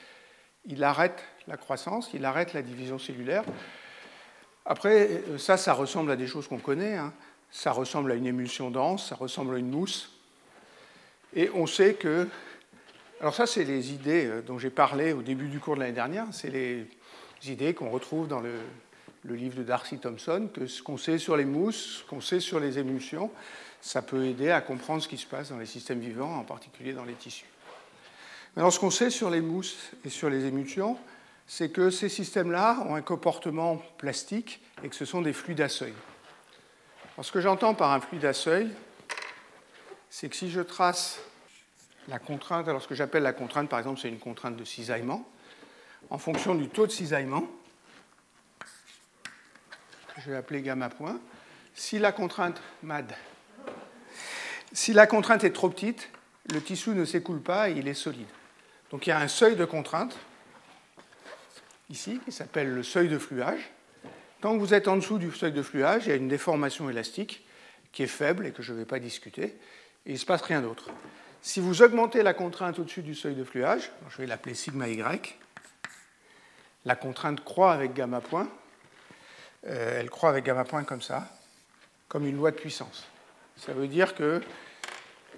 [0.67, 3.45] Il arrête la croissance, il arrête la division cellulaire.
[4.65, 6.97] Après, ça, ça ressemble à des choses qu'on connaît.
[6.97, 7.13] Hein.
[7.51, 10.11] Ça ressemble à une émulsion dense, ça ressemble à une mousse.
[11.35, 12.29] Et on sait que.
[13.21, 15.93] Alors, ça, c'est les idées euh, dont j'ai parlé au début du cours de l'année
[15.93, 16.27] dernière.
[16.33, 16.87] C'est les
[17.47, 18.55] idées qu'on retrouve dans le,
[19.25, 22.59] livre de Darcy Thompson, que ce qu'on sait sur les mousses, ce qu'on sait sur
[22.59, 23.31] les émulsions,
[23.81, 26.93] ça peut aider à comprendre ce qui se passe dans les systèmes vivants, en particulier
[26.93, 27.47] dans les tissus.
[28.57, 30.99] Maintenant, ce qu'on sait sur les mousses et sur les émulsions,
[31.47, 35.69] c'est que ces systèmes-là ont un comportement plastique et que ce sont des fluides à
[35.69, 35.95] seuil.
[37.21, 38.71] Ce que j'entends par un fluide à seuil,
[40.09, 41.21] c'est que si je trace
[42.09, 45.29] la contrainte, alors ce que j'appelle la contrainte, par exemple, c'est une contrainte de cisaillement,
[46.11, 47.47] en fonction du taux de cisaillement,
[50.19, 51.21] je vais appeler gamma point,
[51.75, 53.15] si la contrainte MAD
[54.73, 56.09] si la contrainte est trop petite,
[56.53, 58.27] le tissu ne s'écoule pas et il est solide.
[58.91, 60.17] Donc il y a un seuil de contrainte,
[61.93, 63.71] ici, qui s'appelle le seuil de fluage.
[64.41, 67.47] Que vous êtes en dessous du seuil de fluage, il y a une déformation élastique
[67.93, 69.55] qui est faible et que je ne vais pas discuter,
[70.07, 70.91] il ne se passe rien d'autre.
[71.43, 75.03] Si vous augmentez la contrainte au-dessus du seuil de fluage, je vais l'appeler sigma y,
[76.85, 78.49] la contrainte croît avec gamma point,
[79.67, 81.29] euh, elle croît avec gamma point comme ça,
[82.09, 83.07] comme une loi de puissance.
[83.57, 84.41] Ça veut dire que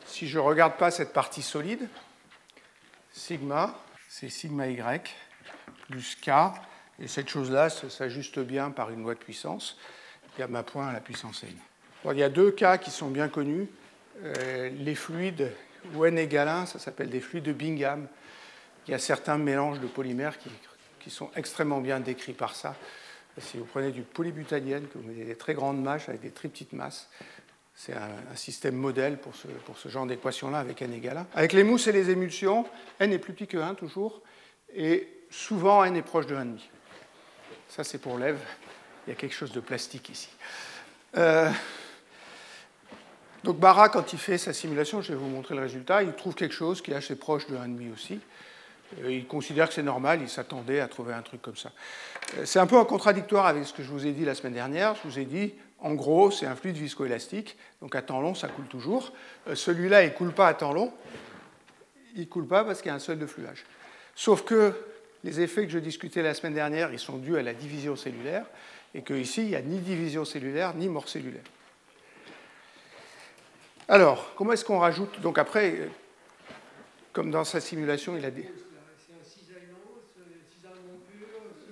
[0.07, 1.89] si je ne regarde pas cette partie solide,
[3.13, 3.75] sigma,
[4.09, 4.77] c'est sigma y
[5.95, 6.31] plus k,
[6.99, 9.77] et cette chose-là s'ajuste bien par une loi de puissance,
[10.37, 11.51] gamma point à la puissance n.
[12.11, 13.69] il y a deux cas qui sont bien connus.
[14.25, 15.53] Euh, les fluides
[15.95, 18.09] où n égale 1, ça s'appelle des fluides de Bingham.
[18.87, 20.51] Il y a certains mélanges de polymères qui,
[21.11, 22.75] sont extrêmement bien décrits par ça.
[23.39, 26.49] Si vous prenez du polybutadienne, que vous mettez des très grandes masses avec des très
[26.49, 27.09] petites masses,
[27.75, 31.27] c'est un, système modèle pour ce, pour ce genre d'équation-là avec n égale 1.
[31.35, 32.67] Avec les mousses et les émulsions,
[32.99, 34.23] n est plus petit que 1 toujours,
[34.75, 36.59] et souvent n est proche de 1,5.
[37.69, 38.39] Ça, c'est pour l'Ève.
[39.07, 40.29] Il y a quelque chose de plastique ici.
[41.17, 41.51] Euh,
[43.43, 46.35] donc Barra, quand il fait sa simulation, je vais vous montrer le résultat, il trouve
[46.35, 48.21] quelque chose qui est assez proche de 1,5 aussi.
[49.03, 51.73] Euh, il considère que c'est normal, il s'attendait à trouver un truc comme ça.
[52.39, 54.95] Euh, c'est un peu contradictoire avec ce que je vous ai dit la semaine dernière.
[54.95, 58.49] Je vous ai dit, en gros, c'est un fluide viscoélastique, donc à temps long, ça
[58.49, 59.13] coule toujours.
[59.53, 60.95] Celui-là, il ne coule pas à temps long,
[62.15, 63.65] il ne coule pas parce qu'il y a un seuil de fluage.
[64.15, 64.73] Sauf que
[65.25, 68.45] les effets que je discutais la semaine dernière, ils sont dus à la division cellulaire,
[68.95, 71.43] et qu'ici, il n'y a ni division cellulaire, ni mort cellulaire.
[73.89, 75.89] Alors, comment est-ce qu'on rajoute Donc après,
[77.13, 78.49] comme dans sa simulation, il a des...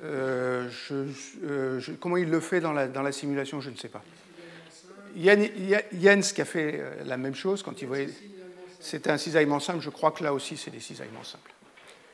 [0.04, 0.68] Euh,
[1.44, 4.02] euh, comment il le fait dans la, dans la simulation, je ne sais pas.
[5.14, 8.08] Jens qui a fait euh, la même chose quand il voyait.
[8.80, 11.51] C'était un cisaillement simple, je crois que là aussi c'est des cisaillements simples.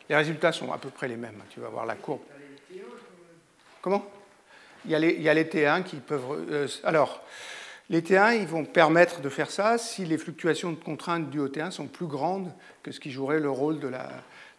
[0.09, 2.23] Les résultats sont à peu près les mêmes, tu vas voir la courbe.
[3.83, 4.11] Comment?
[4.85, 4.99] Il y a
[5.35, 6.71] les, T1 qui peuvent.
[6.85, 7.23] alors,
[7.91, 11.49] les T1, ils vont permettre de faire ça si les fluctuations de contrainte dues au
[11.49, 14.09] T1 sont plus grandes que ce qui jouerait le rôle de la,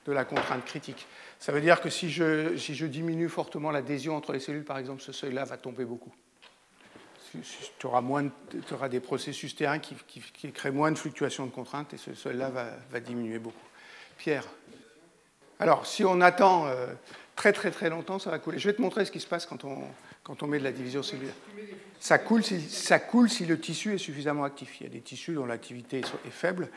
[0.06, 1.08] de contrainte critique.
[1.40, 5.12] Ça veut dire que si je, diminue fortement l'adhésion entre les cellules, par exemple, ce
[5.12, 6.14] seuil-là va tomber beaucoup.
[7.78, 8.28] Tu auras, moins
[8.72, 13.00] auras des processus T1 qui, créent moins de fluctuations de contrainte et ce seuil-là va,
[13.00, 13.58] diminuer beaucoup.
[14.18, 14.46] Pierre?
[15.60, 16.88] Alors, si on attend euh,
[17.36, 18.60] très très très longtemps, ça va couler.
[18.60, 19.78] Je vais te montrer ce qui se passe quand on,
[20.24, 21.34] quand on met de la division cellulaire.
[22.00, 24.80] Ça coule, si, ça coule si le tissu est suffisamment actif.
[24.80, 26.69] Il y a des tissus dont l'activité est faible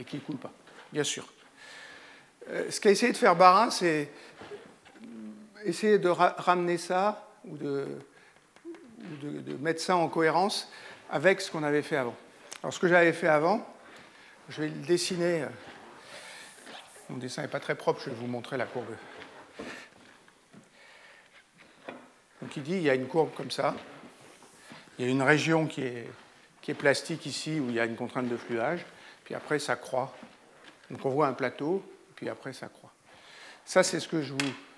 [0.00, 0.52] et qui ne coulent pas,
[0.90, 1.26] bien sûr.
[2.48, 4.10] Euh, ce qu'a essayé de faire Barin, c'est
[5.64, 7.86] essayer de ramener ça ou, de,
[9.22, 10.70] de, mettre ça en cohérence
[11.10, 12.16] avec ce qu'on avait fait avant.
[12.62, 13.66] Alors, ce que j'avais fait avant,
[14.48, 15.44] je vais le dessiner.
[17.10, 18.94] Mon dessin n'est pas très propre, je vais vous montrer la courbe.
[22.40, 23.74] Donc, il dit il y a une courbe comme ça.
[24.98, 26.08] Il y a une région qui est,
[26.78, 28.86] plastique ici où il y a une contrainte de fluage.
[29.24, 30.14] Puis après, ça croît.
[30.88, 31.82] Donc, on voit un plateau
[32.14, 32.92] puis après ça croît.
[33.64, 34.22] Ça, c'est ce que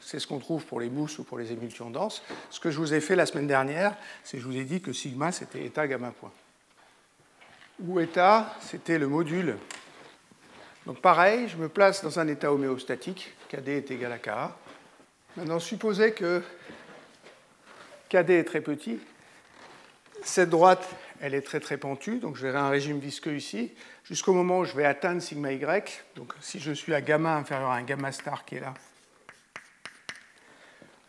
[0.01, 2.23] ce qu'on trouve pour les mousses ou pour les émulsions denses.
[2.49, 4.81] Ce que je vous ai fait la semaine dernière, c'est que je vous ai dit
[4.81, 6.33] que sigma, c'était état gamma point.
[7.81, 9.59] Où état, c'était le module.
[10.87, 14.57] Donc pareil, je me place dans un état homéostatique, KD est égal à KA.
[15.37, 16.42] Maintenant, supposez que
[18.09, 18.99] KD est très petit.
[20.25, 20.88] Cette droite,
[21.21, 23.73] elle est très très pentue, donc je verrai un régime visqueux ici
[24.05, 25.61] jusqu'au moment où je vais atteindre sigma y.
[26.16, 28.75] Donc si je suis à gamma inférieur à un gamma star qui est là,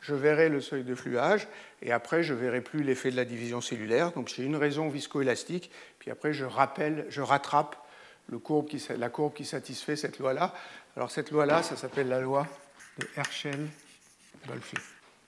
[0.01, 1.47] je verrai le seuil de fluage,
[1.81, 4.11] et après je ne verrai plus l'effet de la division cellulaire.
[4.11, 7.82] Donc j'ai une raison viscoélastique, puis après je rappelle, je rattrape
[8.29, 10.53] la courbe qui satisfait cette loi-là.
[10.95, 12.47] Alors cette loi-là, ça s'appelle la loi
[12.97, 14.77] de Herschel-Dolphy.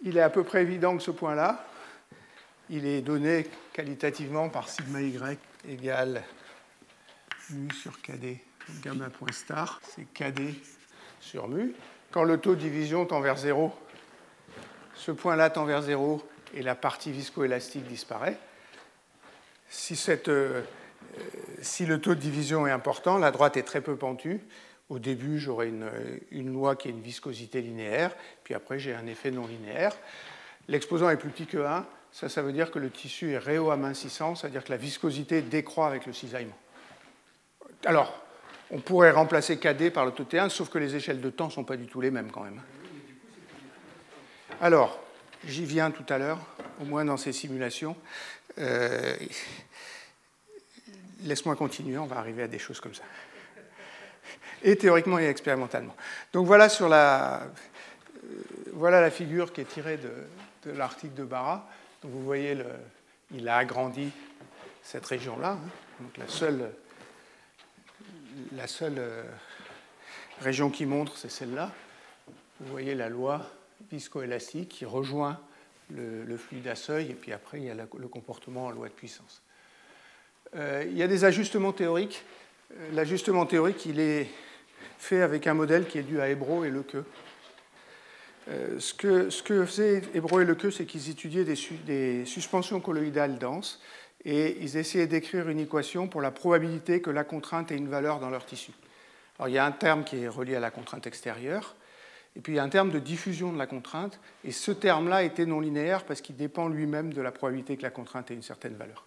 [0.04, 1.66] Il est à peu près évident que ce point-là,
[2.70, 5.18] il est donné qualitativement par sigma y
[5.68, 6.24] égale
[7.52, 8.40] mu sur KD,
[8.82, 10.56] gamma point star, c'est KD
[11.20, 11.74] sur mu.
[12.12, 13.74] Quand le taux de division tend vers 0,
[14.96, 18.38] ce point-là tend vers 0 et la partie viscoélastique disparaît.
[19.70, 20.62] Si, cette, euh,
[21.66, 24.42] si, le taux de division est important, la droite est très peu pentue.
[24.90, 25.68] Au début, j'aurai
[26.32, 29.96] une, loi qui est une viscosité linéaire, puis après, j'ai un effet non linéaire.
[30.68, 34.36] L'exposant est plus petit que 1, ça, ça veut dire que le tissu est réo-amincissant,
[34.36, 36.58] c'est-à-dire que la viscosité décroît avec le cisaillement.
[37.86, 38.16] Alors,
[38.72, 41.52] on pourrait remplacer KD par le taux T1, sauf que les échelles de temps ne
[41.52, 42.62] sont pas du tout les mêmes quand même.
[44.62, 45.00] Alors,
[45.46, 46.40] j'y viens tout à l'heure,
[46.82, 47.96] au moins dans ces simulations.
[48.58, 49.16] Euh,
[51.26, 53.04] laisse-moi continuer, on va arriver à des choses comme ça.
[54.64, 55.96] Et théoriquement et expérimentalement.
[56.34, 57.48] Donc voilà sur la, euh,
[58.74, 61.70] voilà la figure qui est tirée de, l'article de Barra.
[62.02, 62.66] Donc vous voyez, le,
[63.32, 64.12] il a agrandi
[64.82, 65.52] cette région-là.
[65.52, 65.70] Hein.
[66.00, 66.72] donc la seule
[68.54, 69.24] la seule euh,
[70.42, 71.72] région qui montre, c'est celle-là.
[72.60, 73.46] Vous voyez la loi
[73.92, 75.40] viscoélastique qui rejoint
[75.90, 78.94] le, fluide à seuil, et puis après, il y a le comportement en loi de
[78.94, 79.42] puissance.
[80.56, 82.24] Euh, il y a des ajustements théoriques.
[82.74, 84.28] Euh, l'ajustement théorique, il est
[84.98, 87.06] fait avec un modèle qui est dû à Hébro et Lequeux.
[88.48, 93.38] ce, que, ce que faisaient Hébro et Lequeux, c'est qu'ils étudiaient des, des suspensions colloïdales
[93.38, 93.82] denses
[94.24, 98.20] et ils essayaient d'écrire une équation pour la probabilité que la contrainte ait une valeur
[98.20, 98.72] dans leur tissu.
[99.38, 101.76] Alors il y a un terme qui est relié à la contrainte extérieure,
[102.36, 105.24] et puis il y a un terme de diffusion de la contrainte, et ce terme-là
[105.24, 108.44] était non linéaire parce qu'il dépend lui-même de la probabilité que la contrainte ait une
[108.44, 109.05] certaine valeur.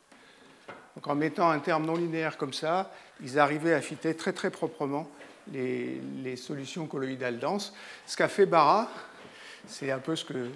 [0.99, 2.91] Donc en mettant un terme non linéaire comme ça,
[3.23, 5.09] ils arrivaient à fitter très très proprement
[5.53, 7.73] les, solutions colloïdales denses.
[8.05, 8.91] Ce qu'a fait Barra,
[9.69, 10.49] c'est un peu ce que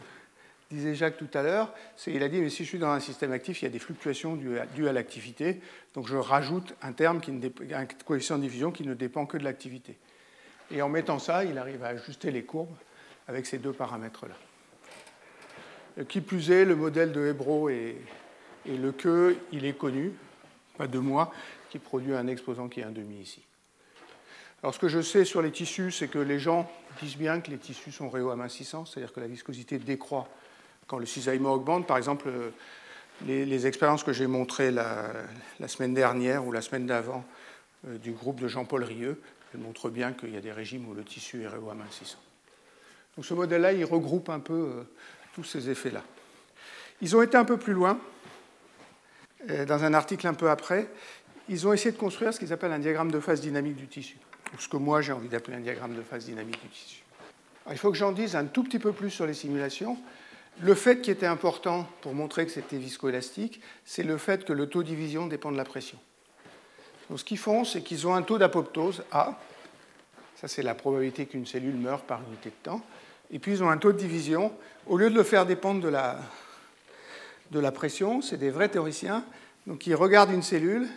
[0.68, 1.72] disait Jacques tout à l'heure,
[2.08, 3.78] il a dit, mais si je suis dans un système actif, il y a des
[3.78, 5.60] fluctuations dues à, l'activité,
[5.94, 7.30] donc je rajoute un terme, qui
[7.72, 9.96] un coefficient de diffusion qui ne dépend que de l'activité.
[10.72, 12.74] Et en mettant ça, il arrive à ajuster les courbes
[13.28, 14.34] avec ces deux paramètres-là.
[16.08, 17.96] Qui plus est, le modèle de Hébro et,
[18.66, 20.12] et le que, il est connu,
[20.76, 21.32] pas de moi,
[21.70, 23.42] qui produit un exposant qui est un demi ici.
[24.62, 26.70] Alors ce que je sais sur les tissus, c'est que les gens
[27.00, 30.28] disent bien que les tissus sont réo-amincissants, c'est-à-dire que la viscosité décroît
[30.86, 31.86] quand le cisaillement augmente.
[31.86, 32.30] Par exemple,
[33.26, 35.12] les, expériences que j'ai montrées la,
[35.66, 37.24] semaine dernière ou la semaine d'avant
[37.88, 39.20] euh, du groupe de Jean-Paul Rieux,
[39.54, 42.18] elles montrent bien qu'il y a des régimes où le tissu est réo-amincissant.
[43.16, 44.82] Donc ce modèle-là, il regroupe un peu euh,
[45.34, 46.02] tous ces effets-là.
[47.00, 47.98] Ils ont été un peu plus loin,
[49.48, 50.88] dans un article un peu après,
[51.48, 54.16] ils ont essayé de construire ce qu'ils appellent un diagramme de phase dynamique du tissu,
[54.58, 57.02] ce que moi j'ai envie d'appeler un diagramme de phase dynamique du tissu.
[57.70, 59.98] il faut que j'en dise un tout petit peu plus sur les simulations,
[60.60, 64.68] Le fait qui était important pour montrer que c'était viscoélastique, c'est le fait que le
[64.68, 65.98] taux de division dépend de la pression.
[67.08, 69.38] Donc ce qu'ils font, c'est qu'ils ont un taux d'apoptose A,
[70.36, 72.82] ça c'est la probabilité qu'une cellule meure par unité de temps,
[73.30, 74.52] et puis ils ont un taux de division,
[74.86, 76.18] au lieu de le faire dépendre de la,
[77.52, 79.24] de la pression, c'est des vrais théoriciens,
[79.66, 80.88] donc ils regardent une cellule,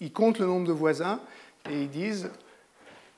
[0.00, 1.20] ils comptent le nombre de voisins,
[1.68, 2.30] et ils disent,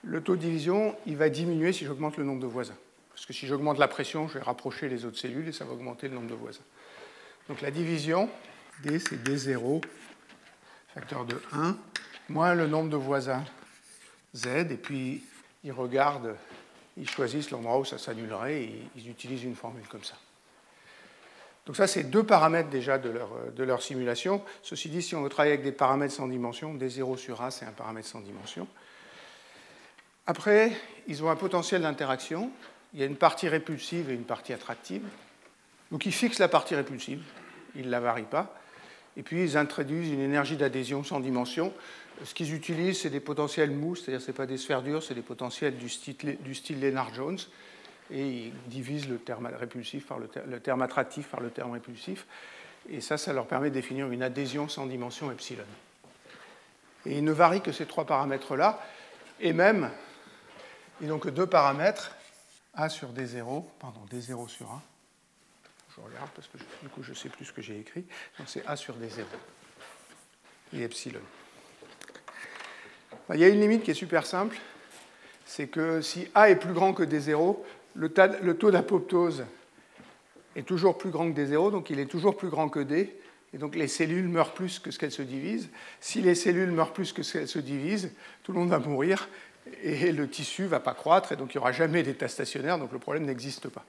[0.02, 2.76] le taux de division, il va diminuer si j'augmente le nombre de voisins.
[3.10, 5.72] Parce que si j'augmente la pression, je vais rapprocher les autres cellules et ça va
[5.72, 6.64] augmenter le nombre de voisins.
[7.48, 8.28] Donc la division,
[8.82, 9.82] D, c'est D0,
[10.94, 11.76] facteur de 1,
[12.28, 13.44] moins le nombre de voisins,
[14.34, 15.22] Z, et puis
[15.64, 16.36] ils regardent,
[16.96, 20.16] ils choisissent l'endroit où ça s'annulerait et ils utilisent une formule comme ça.
[21.66, 24.42] Donc ça, c'est deux paramètres déjà de leur, de leur, simulation.
[24.62, 27.66] Ceci dit, si on veut travailler avec des paramètres sans dimension, D0 sur A, c'est
[27.66, 28.68] un paramètre sans dimension.
[30.26, 30.72] Après,
[31.08, 32.50] ils ont un potentiel d'interaction
[32.96, 35.02] il y a une partie répulsive et une partie attractive.
[35.92, 37.22] Donc ils fixent la partie répulsive,
[37.76, 38.58] ils ne la varient pas,
[39.18, 41.74] et puis ils introduisent une énergie d'adhésion sans dimension.
[42.24, 45.20] Ce qu'ils utilisent, c'est des potentiels mous, c'est-à-dire ce pas des sphères dures, c'est des
[45.20, 47.38] potentiels du style, du style Lennard-Jones,
[48.10, 52.26] et ils divisent le terme répulsif par le, le, terme attractif par le terme répulsif,
[52.88, 55.64] et ça, ça leur permet de définir une adhésion sans dimension epsilon.
[57.04, 58.80] Et ils ne varient que ces trois paramètres-là,
[59.40, 59.90] et même,
[61.00, 62.12] ils n'ont que deux paramètres,
[62.74, 64.82] a sur D0, pardon, D0 sur A.
[65.96, 68.04] Je regarde parce que du coup je ne sais plus ce que j'ai écrit.
[68.38, 69.24] Donc c'est A sur D0
[70.74, 71.20] et epsilon.
[73.32, 74.56] Il y a une limite qui est super simple,
[75.46, 77.56] c'est que si A est plus grand que D0,
[77.96, 79.44] le, taux d'apoptose
[80.54, 83.14] est toujours plus grand que D0, donc il est toujours plus grand que D,
[83.54, 85.68] et donc les cellules meurent plus que ce qu'elles se divisent.
[86.00, 89.28] Si les cellules meurent plus que ce qu'elles se divisent, tout le monde va mourir,
[89.82, 92.78] et le tissu ne va pas croître, et donc il n'y aura jamais d'état stationnaire,
[92.78, 93.84] donc le problème n'existe pas.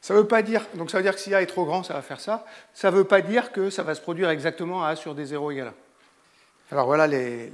[0.00, 1.92] Ça veut pas dire, donc ça veut dire que si A est trop grand, ça
[1.92, 2.46] va faire ça.
[2.72, 5.52] Ça ne veut pas dire que ça va se produire exactement à A sur D0
[5.52, 5.74] égale 1.
[6.72, 7.50] Alors voilà les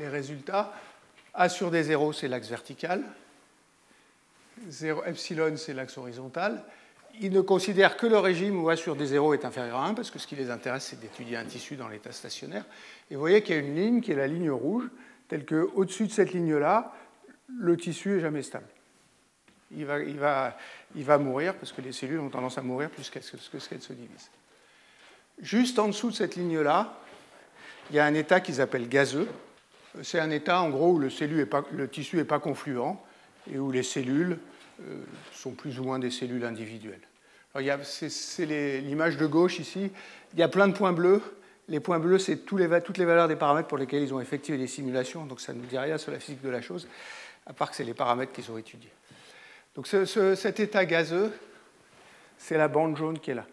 [0.00, 0.72] résultats.
[1.34, 3.04] A sur D0, c'est l'axe vertical.
[4.68, 6.62] 0, epsilon, c'est l'axe horizontal.
[7.20, 10.10] Ils ne considèrent que le régime où A sur D0 est inférieur à 1, parce
[10.10, 12.64] que ce qui les intéresse, c'est d'étudier un tissu dans l'état stationnaire.
[13.10, 14.84] Et vous voyez qu'il y a une ligne qui est la ligne rouge,
[15.28, 16.94] tel qu'au-dessus de cette ligne-là,
[17.48, 18.66] le tissu est jamais stable.
[19.76, 20.56] Il va, il, va,
[20.94, 24.30] il va, mourir parce que les cellules ont tendance à mourir plus qu'elles se divisent.
[25.40, 26.98] Juste en dessous de cette ligne-là,
[27.90, 29.28] il y a un état qu'ils appellent gazeux.
[30.02, 32.78] C'est un état en gros où le, pas, le tissu n'est pas confluent
[33.52, 34.38] et où les cellules
[34.82, 37.00] euh, sont plus ou moins des cellules individuelles.
[37.82, 39.90] C'est l'image de gauche ici.
[40.34, 41.22] Il y a plein de points bleus
[41.68, 44.66] les points bleus, c'est toutes les valeurs des paramètres pour lesquels ils ont effectué des
[44.66, 46.88] simulations, donc ça ne nous dit rien sur la physique de la chose,
[47.46, 48.92] à part que c'est les paramètres qu'ils ont étudiés.
[49.74, 51.32] Donc cet état gazeux,
[52.38, 53.46] c'est la bande jaune qui est là.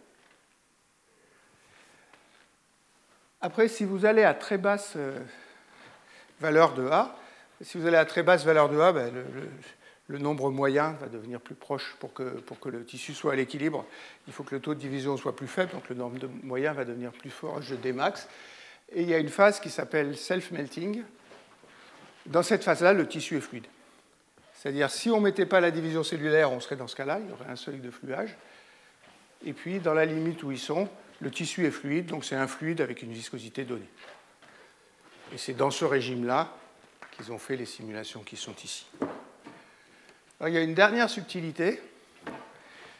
[3.41, 5.19] Après, si vous allez à très basse euh,
[6.39, 7.15] valeur de A,
[7.61, 9.23] si vous allez à très basse valeur de A, ben, le,
[10.09, 13.85] nombre moyen va devenir plus proche pour que, le tissu soit à l'équilibre.
[14.27, 16.85] Il faut que le taux de division soit plus faible, donc le nombre moyen va
[16.85, 18.27] devenir plus fort, je démax.
[18.93, 21.03] Et il y a une phase qui s'appelle self-melting.
[22.27, 23.65] Dans cette phase-là, le tissu est fluide.
[24.53, 27.29] C'est-à-dire, si on ne mettait pas la division cellulaire, on serait dans ce cas-là, il
[27.29, 28.35] y aurait un seuil de fluage.
[29.43, 30.87] Et puis, dans la limite où ils sont,
[31.19, 33.89] le tissu est fluide, donc c'est un fluide avec une viscosité donnée.
[35.33, 36.55] Et c'est dans ce régime-là
[37.11, 38.85] qu'ils ont fait les simulations qui sont ici
[40.47, 41.81] il y a une dernière subtilité,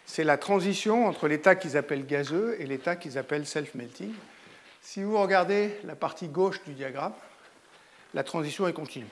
[0.06, 4.14] c'est la transition entre l'état qu'ils appellent gazeux et l'état qu'ils appellent self-melting.
[4.82, 7.14] Si vous regardez la partie gauche du diagramme,
[8.14, 9.08] la transition est continue.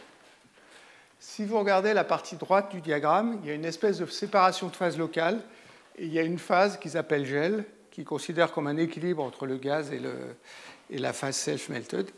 [1.20, 4.68] Si vous regardez la partie droite du diagramme, il y a une espèce de séparation
[4.68, 5.42] de phase locale
[5.98, 9.46] et il y a une phase qu'ils appellent gel, qui considère comme un équilibre entre
[9.46, 10.02] le gaz et,
[10.90, 12.10] et la phase self-melted.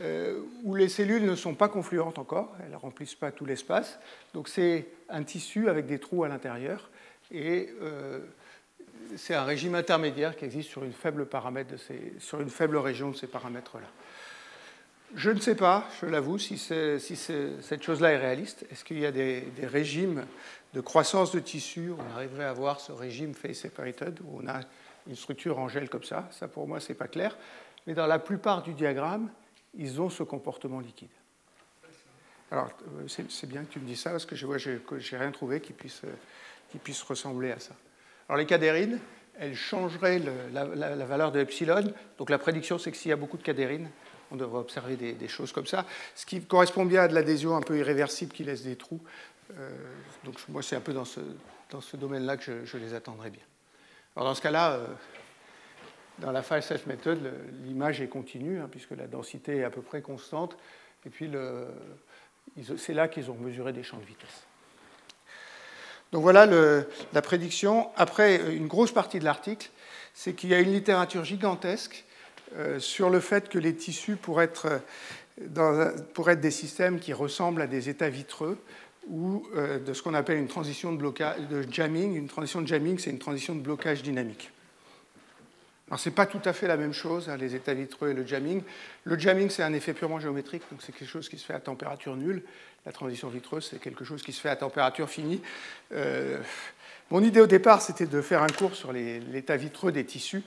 [0.00, 3.98] Euh, où les cellules ne sont pas confluentes encore, elles ne remplissent pas tout l'espace.
[4.32, 6.88] Donc c'est un tissu avec des trous à l'intérieur
[7.30, 8.20] et euh,
[9.16, 13.88] c'est un régime intermédiaire qui existe sur une faible, région de ces paramètres-là.
[15.14, 18.64] Je ne sais pas, je l'avoue, si, cette chose-là est réaliste.
[18.72, 20.24] Est-ce qu'il y a des, régimes
[20.72, 21.90] de croissance de tissu?
[21.90, 24.60] On arriverait à avoir ce régime face separated, où on a
[25.06, 27.36] une structure en gel comme ça Ça, pour moi, ce n'est pas clair.
[27.86, 29.28] Mais dans la plupart du diagramme,
[29.74, 31.10] ils ont ce comportement liquide.
[32.50, 32.68] Alors,
[32.98, 35.60] euh, c'est bien que tu me dis ça, parce que je vois n'ai rien trouvé
[35.60, 36.12] qui puisse, euh,
[36.70, 37.74] qui puisse ressembler à ça.
[38.28, 38.98] Alors, les cadérines,
[39.38, 40.20] elles changeraient
[40.52, 41.94] la, valeur de epsilon.
[42.18, 43.88] Donc, la prédiction, c'est que s'il y a beaucoup de cadérines,
[44.30, 47.62] on devrait observer des, choses comme ça, ce qui correspond bien à de l'adhésion un
[47.62, 49.00] peu irréversible qui laisse des trous.
[49.58, 49.70] Euh,
[50.24, 51.20] donc, moi, c'est un peu dans ce,
[51.70, 53.42] dans ce domaine-là que je, les attendrai bien.
[54.14, 54.78] Alors dans ce cas-là,
[56.18, 57.18] dans la self method,
[57.64, 60.56] l'image est continue, hein, puisque la densité est à peu près constante.
[61.06, 61.30] Et puis
[62.76, 64.44] c'est là qu'ils ont mesuré des champs de vitesse.
[66.12, 67.88] Donc voilà la prédiction.
[67.96, 69.70] Après, une grosse partie de l'article,
[70.14, 72.04] c'est qu'il y a une littérature gigantesque
[72.56, 74.82] euh, sur le fait que les tissus pourraient être,
[75.38, 78.58] des systèmes qui ressemblent à des états vitreux
[79.08, 82.14] ou euh, de ce qu'on appelle une transition de, de jamming.
[82.14, 84.51] Une transition de jamming, c'est une transition de blocage dynamique.
[85.96, 88.26] Ce n'est pas tout à fait la même chose, hein, les états vitreux et le
[88.26, 88.62] jamming.
[89.04, 91.60] Le jamming, c'est un effet purement géométrique, donc c'est quelque chose qui se fait à
[91.60, 92.42] température nulle.
[92.86, 95.40] La transition vitreuse, c'est quelque chose qui se fait à température finie.
[95.92, 96.38] Euh,
[97.10, 100.42] mon idée au départ, c'était de faire un cours sur l'état vitreux des tissus.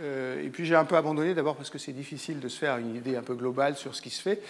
[0.00, 2.78] Euh, et puis j'ai un peu abandonné, d'abord parce que c'est difficile de se faire
[2.78, 4.42] une idée un peu globale sur ce qui se fait.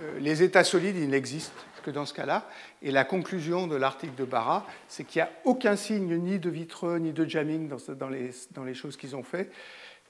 [0.00, 2.48] Euh, les états solides, ils n'existent que dans ce cas-là.
[2.82, 6.48] Et la conclusion de l'article de Barra, c'est qu'il n'y a aucun signe ni de
[6.48, 9.50] vitreux ni de jamming dans, les, choses qu'ils ont fait.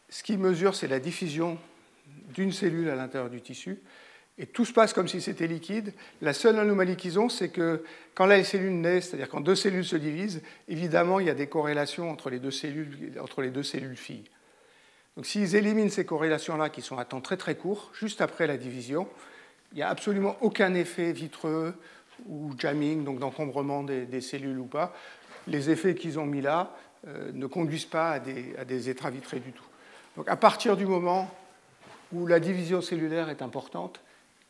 [0.09, 1.59] Ce qu'ils mesurent, c'est la diffusion
[2.35, 3.79] d'une cellule à l'intérieur du tissu.
[4.39, 5.93] Et tout se passe comme si c'était liquide.
[6.21, 9.85] La seule anomalie qu'ils ont, c'est que quand les cellules naissent, c'est-à-dire quand deux cellules
[9.85, 13.63] se divisent, évidemment, il y a des corrélations entre les deux cellules, entre les deux
[13.63, 14.25] cellules filles.
[15.17, 18.57] Donc s'ils éliminent ces corrélations-là, qui sont à temps très très court, juste après la
[18.57, 19.09] division,
[19.73, 21.75] il n'y a absolument aucun effet vitreux
[22.27, 24.95] ou jamming, donc d'encombrement des, cellules ou pas.
[25.47, 26.75] Les effets qu'ils ont mis là
[27.09, 29.65] euh, ne conduisent pas à des, à des états vitrés du tout.
[30.17, 31.31] Donc à partir du moment
[32.13, 34.01] où la division cellulaire est importante,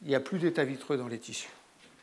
[0.03, 1.49] il n'y a plus d'état vitreux dans les tissus.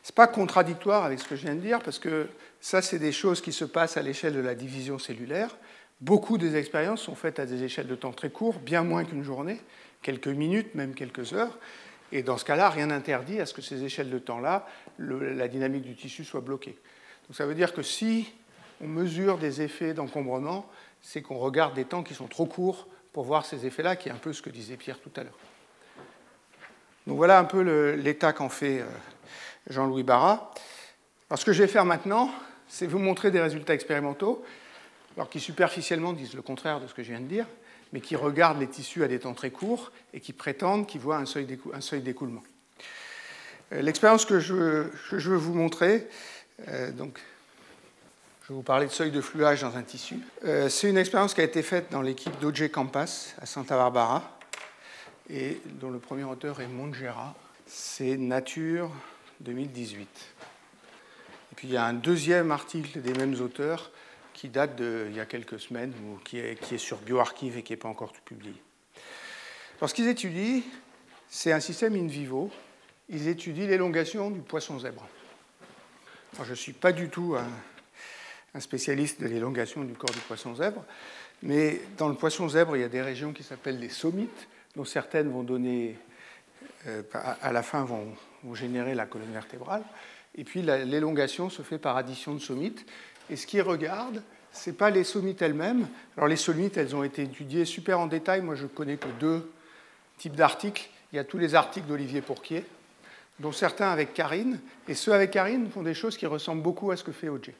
[0.02, 2.28] Ce n'est pas contradictoire avec ce que je viens de dire, parce que
[2.60, 5.56] ça, c'est des choses qui se passent à l'échelle de la division cellulaire.
[6.00, 9.22] Beaucoup des expériences sont faites à des échelles de temps très courtes, bien moins qu'une
[9.22, 9.60] journée,
[10.02, 11.58] quelques minutes, même quelques heures.
[12.12, 14.66] Et dans ce cas-là, rien n'interdit à ce que ces échelles de temps-là,
[14.98, 16.78] la dynamique du tissu soit bloquée.
[17.28, 18.32] Donc ça veut dire que si
[18.80, 20.66] on mesure des effets d'encombrement,
[21.02, 24.12] c'est qu'on regarde des temps qui sont trop courts pour voir ces effets-là, qui est
[24.12, 25.38] un peu ce que disait Pierre tout à l'heure.
[27.06, 27.60] Donc voilà un peu
[27.94, 28.86] l'état qu'en fait euh,
[29.68, 30.52] Jean-Louis Barra.
[31.28, 32.30] Alors ce que je vais faire maintenant,
[32.68, 34.44] c'est vous montrer des résultats expérimentaux,
[35.16, 37.46] alors qui superficiellement disent le contraire de ce que je viens de dire,
[37.92, 41.16] mais qui regardent les tissus à des temps très courts et qui prétendent qu'ils voient
[41.16, 42.42] un seuil d'écoulement.
[43.72, 46.08] Euh, l'expérience que je, veux vous montrer,
[46.68, 47.18] euh, donc,
[48.42, 50.16] je vais vous parler de seuil de fluage dans un tissu.
[50.68, 54.38] c'est une expérience qui a été faite dans l'équipe d'OJ Campas à Santa Barbara
[55.32, 57.34] et dont le premier auteur est Mongera.
[57.66, 58.90] C'est Nature
[59.40, 60.02] 2018.
[60.02, 63.90] Et puis il y a un deuxième article des mêmes auteurs
[64.40, 67.62] qui date d'il y a quelques semaines, ou qui est, qui est sur BioArchive et
[67.62, 68.54] qui n'est pas encore tout publié.
[69.86, 70.62] Ce qu'ils étudient,
[71.28, 72.50] c'est un système in vivo.
[73.10, 75.06] Ils étudient l'élongation du poisson zèbre.
[76.42, 80.86] je ne suis pas du tout un, spécialiste de l'élongation du corps du poisson zèbre,
[81.42, 84.86] mais dans le poisson zèbre, il y a des régions qui s'appellent les sommites, dont
[84.86, 85.98] certaines vont donner,
[86.86, 88.14] euh, à la fin, vont,
[88.54, 89.82] générer la colonne vertébrale.
[90.34, 92.86] Et puis l'élongation se fait par addition de sommites.
[93.30, 94.22] Et ce qu'ils regardent,
[94.52, 95.88] ce n'est pas les sommites elles-mêmes.
[96.16, 98.42] Alors les sommites, elles ont été étudiées super en détail.
[98.42, 99.50] Moi, je connais que deux
[100.18, 100.88] types d'articles.
[101.12, 102.64] Il y a tous les articles d'Olivier Pourquier,
[103.38, 104.58] dont certains avec Karine.
[104.88, 107.50] Et ceux avec Karine font des choses qui ressemblent beaucoup à ce que fait OJ.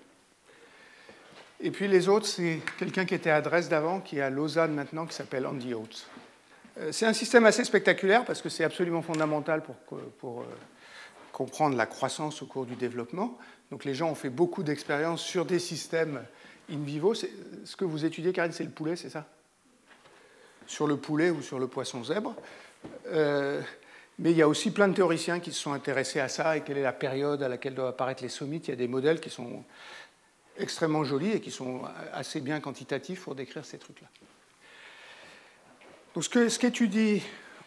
[1.63, 4.73] Et puis les autres, c'est quelqu'un qui était à Dresde d'avant, qui est à Lausanne
[4.73, 6.07] maintenant, qui s'appelle Andy Oates.
[6.79, 10.45] Euh, c'est un système assez spectaculaire parce que c'est absolument fondamental pour, euh,
[11.33, 13.39] comprendre la croissance au cours du développement.
[13.71, 16.25] Donc les gens ont fait beaucoup d'expériences sur des systèmes
[16.71, 17.15] in vivo.
[17.15, 19.27] Ce que vous étudiez, Karine, c'est le poulet, c'est ça?
[20.67, 22.35] Sur le poulet ou sur le poisson zèbre.
[23.09, 23.61] Euh,
[24.19, 26.61] mais il y a aussi plein de théoriciens qui se sont intéressés à ça et
[26.61, 28.69] quelle est la période à laquelle doivent apparaître les sommites.
[28.69, 29.65] Il y a des modèles qui sont
[30.59, 34.09] extrêmement jolis et qui sont assez bien quantitatifs pour décrire ces trucs-là.
[36.15, 37.23] Donc ce qu'étudie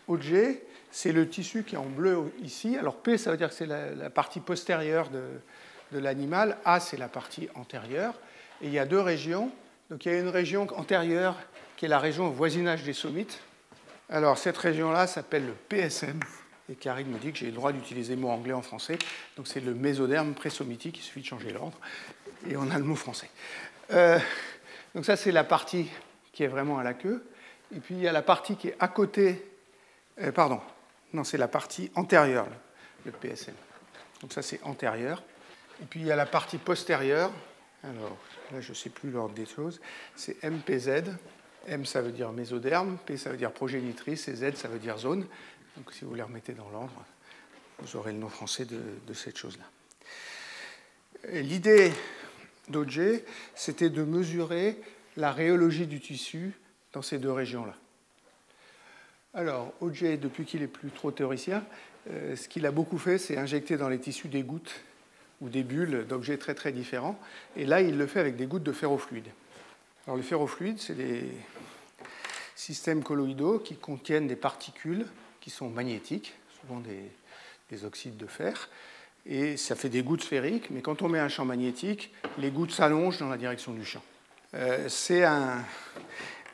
[0.08, 0.56] ce
[0.92, 2.78] c'est le tissu qui est en bleu ici.
[2.78, 5.24] Alors P, ça veut dire que c'est la, partie postérieure de,
[5.94, 8.16] de l'animal, A, c'est la partie antérieure.
[8.62, 9.52] Et il y a deux régions.
[9.90, 11.38] Donc il y a une région antérieure
[11.78, 13.40] qui est la région au voisinage des sommites.
[14.10, 16.20] Alors cette région-là s'appelle le PSM.
[16.70, 18.98] Et Karine me dit que j'ai le droit d'utiliser le mot anglais en français.
[19.38, 21.78] Donc c'est le mésoderme présomitique, il suffit de changer l'ordre.
[22.50, 23.30] Et on a le mot français.
[23.92, 24.18] Euh,
[24.96, 25.90] donc ça c'est la partie
[26.32, 27.24] qui est vraiment à la queue.
[27.76, 29.46] Et puis il y a la partie qui est à côté,
[30.22, 30.62] euh, pardon,
[31.12, 32.48] non, c'est la partie antérieure,
[33.06, 33.56] le PSM.
[34.22, 35.22] Donc ça c'est antérieur.
[35.82, 37.32] Et puis il y a la partie postérieure.
[37.84, 38.18] Alors
[38.52, 39.82] là je ne sais plus l'ordre des choses.
[40.16, 41.04] C'est MPZ.
[41.68, 44.98] M ça veut dire mésoderme, P ça veut dire progénitrice et Z ça veut dire
[44.98, 45.26] zone.
[45.78, 47.06] Donc si vous les remettez dans l'ordre,
[47.80, 49.66] vous aurez le nom français de, cette chose-là.
[51.42, 51.92] L'idée
[52.70, 53.22] d'OJ,
[53.56, 54.78] c'était de mesurer
[55.18, 56.54] la rhéologie du tissu
[56.92, 57.76] dans ces deux régions-là.
[59.34, 61.64] Alors, Auger, depuis qu'il est plus trop théoricien,
[62.10, 64.82] euh, ce qu'il a beaucoup fait, c'est injecter dans les tissus des gouttes
[65.44, 67.20] ou des bulles d'objets très très différents.
[67.56, 69.28] Et là, il le fait avec des gouttes de ferrofluide.
[70.08, 71.26] Alors, les ferrofluides, c'est des
[72.56, 75.06] systèmes colloïdaux qui contiennent des particules
[75.42, 77.12] qui sont magnétiques, souvent des,
[77.70, 78.70] des oxydes de fer,
[79.26, 82.72] et ça fait des gouttes sphériques, mais quand on met un champ magnétique, les gouttes
[82.72, 84.04] s'allongent dans la direction du champ.
[84.54, 85.64] Euh, c'est un,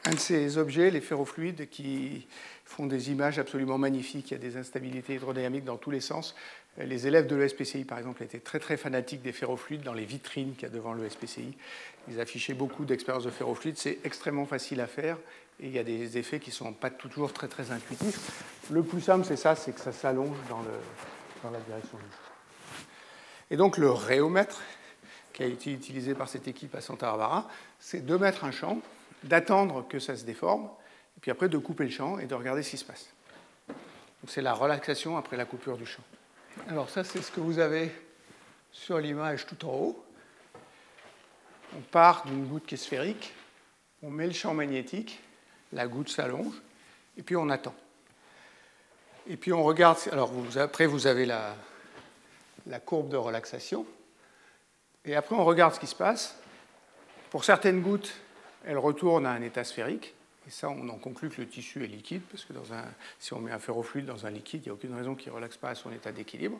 [0.05, 2.27] un, de ces objets, les ferrofluides, qui
[2.65, 4.31] font des images absolument magnifiques.
[4.31, 6.35] Il y a des instabilités hydrodynamiques dans tous les sens.
[6.78, 10.53] Les élèves de l'ESPCI, par exemple, étaient très très fanatiques des ferrofluides dans les vitrines
[10.53, 11.57] qu'il y a devant l'ESPCI.
[12.07, 13.78] Ils affichaient beaucoup d'expériences de ferrofluides.
[13.78, 15.17] C'est extrêmement facile à faire
[15.59, 18.43] et il y a des effets qui ne sont pas toujours très très intuitifs.
[18.72, 20.61] Le plus simple, c'est ça, c'est que ça s'allonge dans,
[21.51, 22.86] la direction du champ.
[23.51, 24.61] Et donc le réomètre,
[25.34, 27.47] qui a été utilisé par cette équipe à Santa Barbara,
[27.80, 28.80] c'est de mettre un champ,
[29.24, 30.70] d'attendre que ça se déforme,
[31.17, 33.09] et puis après de couper le champ et de regarder ce qui se passe.
[34.28, 36.03] C'est la relaxation après la coupure du champ.
[36.68, 37.91] Alors ça, c'est ce que vous avez
[38.72, 40.05] sur l'image tout en haut.
[41.76, 43.34] On part d'une goutte qui est sphérique,
[44.03, 45.20] on met le champ magnétique,
[45.74, 46.55] la goutte s'allonge,
[47.18, 47.76] et puis on attend.
[49.28, 53.86] Et puis on regarde, alors après vous avez la courbe de relaxation.
[55.05, 56.36] Et après, on regarde ce qui se passe.
[57.30, 58.14] Pour certaines gouttes,
[58.66, 60.14] elles retournent à un état sphérique.
[60.49, 62.53] Et ça, on en conclut que le tissu est liquide, parce que
[63.19, 65.35] si on met un ferrofluide dans un liquide, il n'y a aucune raison qu'il ne
[65.35, 66.59] relaxe pas à son état d'équilibre.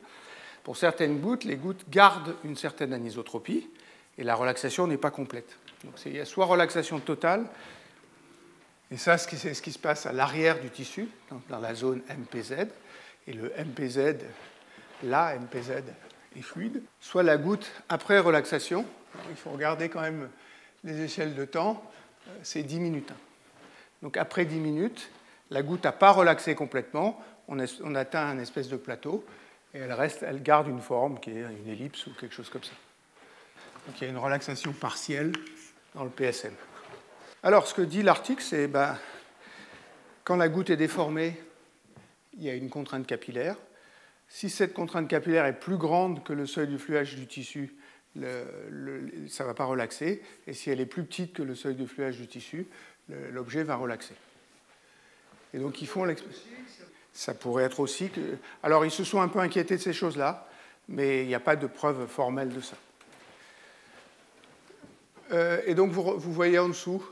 [0.62, 3.68] Pour certaines gouttes, les gouttes gardent une certaine anisotropie,
[4.20, 5.58] et la relaxation n'est pas complète.
[5.84, 7.48] Donc il y a soit relaxation totale,
[8.92, 11.08] et ça, c'est ce qui se passe à l'arrière du tissu,
[11.50, 12.68] dans la zone MPZ,
[13.26, 14.18] et le MPZ
[15.02, 15.82] là, MPZ
[16.38, 18.86] est fluide, soit la goutte après relaxation.
[19.32, 20.30] il faut regarder quand même
[20.84, 21.84] les échelles de temps,
[22.44, 23.14] c'est 10 minutes.
[24.02, 25.10] Donc après 10 minutes,
[25.50, 29.26] la goutte n'a pas relaxé complètement, on, atteint un espèce de plateau,
[29.74, 32.64] et elle, reste, elle garde une forme qui est une ellipse ou quelque chose comme
[32.64, 32.74] ça.
[33.88, 35.32] Donc il y a une relaxation partielle
[35.96, 36.54] dans le PSM.
[37.44, 38.98] Alors ce que dit l'article, c'est ben,
[40.24, 41.40] quand la goutte est déformée,
[42.38, 43.56] il y a une contrainte capillaire.
[44.28, 47.76] Si cette contrainte capillaire est plus grande que le seuil du fluage du tissu,
[48.16, 50.22] ça ne va pas relaxer.
[50.46, 52.68] Et si elle est plus petite que le seuil de fluage du tissu,
[53.32, 54.16] l'objet va relaxer.
[55.54, 56.06] Et donc ils font
[57.14, 58.12] Ça pourrait être aussi.
[58.64, 60.48] Alors ils se sont un peu inquiétés de ces choses-là,
[60.88, 62.76] mais il n'y a pas de preuve formelle de ça.
[65.32, 67.04] Euh, et donc vous, voyez en dessous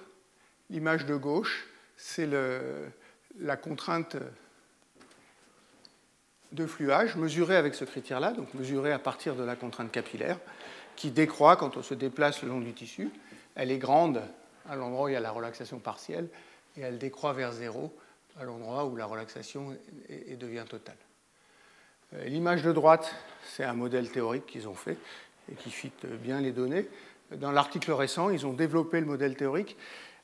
[0.70, 2.28] l'image de gauche, c'est
[3.40, 4.18] la contrainte
[6.52, 10.40] de fluage mesuré avec ce critère-là, donc mesuré à partir de la contrainte capillaire,
[10.96, 13.10] qui décroît quand on se déplace le long du tissu.
[13.56, 14.22] Elle est grande
[14.70, 16.28] à l'endroit où il y a la relaxation partielle
[16.78, 17.94] et elle décroît vers zéro
[18.40, 19.76] à l'endroit où la relaxation
[20.40, 20.98] devient totale.
[22.14, 23.14] Euh, l'image de droite,
[23.44, 24.98] c'est un modèle théorique qu'ils ont fait
[25.52, 25.92] et qui fit
[26.22, 26.88] bien les données.
[27.32, 29.76] Dans l'article récent, ils ont développé le modèle théorique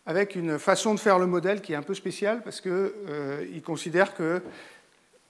[0.05, 3.59] avec une façon de faire le modèle qui est un peu spéciale parce qu'ils euh,
[3.65, 4.41] considèrent que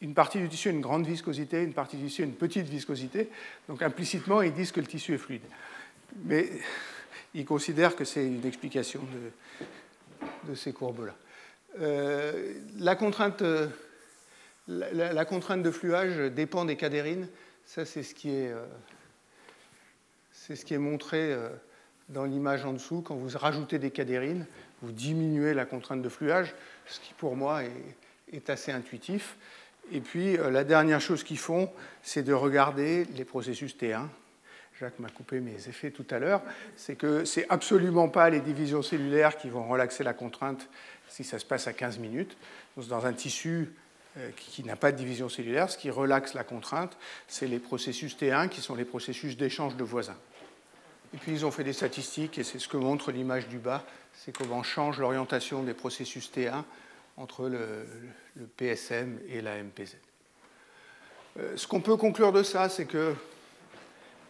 [0.02, 2.68] une partie du tissu a une grande viscosité, une partie du tissu a une petite
[2.68, 3.30] viscosité.
[3.70, 5.44] Donc implicitement, ils disent que le tissu est fluide.
[6.26, 6.50] Mais
[7.34, 9.02] ils considèrent que c'est une explication
[10.48, 11.16] de, ces courbes-là.
[11.82, 13.72] Euh, la, contrainte, de
[15.72, 17.28] fluage dépend des cadérines.
[17.66, 18.66] Ça, c'est ce qui est, euh,
[20.80, 21.50] montré euh,
[22.10, 23.02] dans l'image en dessous.
[23.02, 24.46] Quand vous rajoutez des cadérines,
[24.82, 26.54] vous diminuez la contrainte de fluage,
[26.86, 29.38] ce qui pour moi est, assez intuitif.
[29.92, 31.70] Et puis la dernière chose qu'ils font,
[32.02, 34.08] c'est de regarder les processus T1.
[34.80, 36.42] Jacques m'a coupé mes effets tout à l'heure.
[36.76, 40.68] C'est que ce n'est absolument pas les divisions cellulaires qui vont relaxer la contrainte
[41.08, 42.36] si ça se passe à 15 minutes.
[42.78, 43.72] Dans un tissu
[44.18, 46.98] euh, qui n'a pas de division cellulaire, ce qui relaxe la contrainte,
[47.28, 50.18] c'est les processus T1 qui sont les processus d'échange de voisins.
[51.14, 53.86] Et puis ils ont fait des statistiques, et c'est ce que montre l'image du bas,
[54.14, 56.64] c'est comment change l'orientation des processus T1
[57.18, 57.86] entre le,
[58.58, 59.98] PSM et la MPZ.
[61.38, 63.14] Euh, ce qu'on peut conclure de ça, c'est que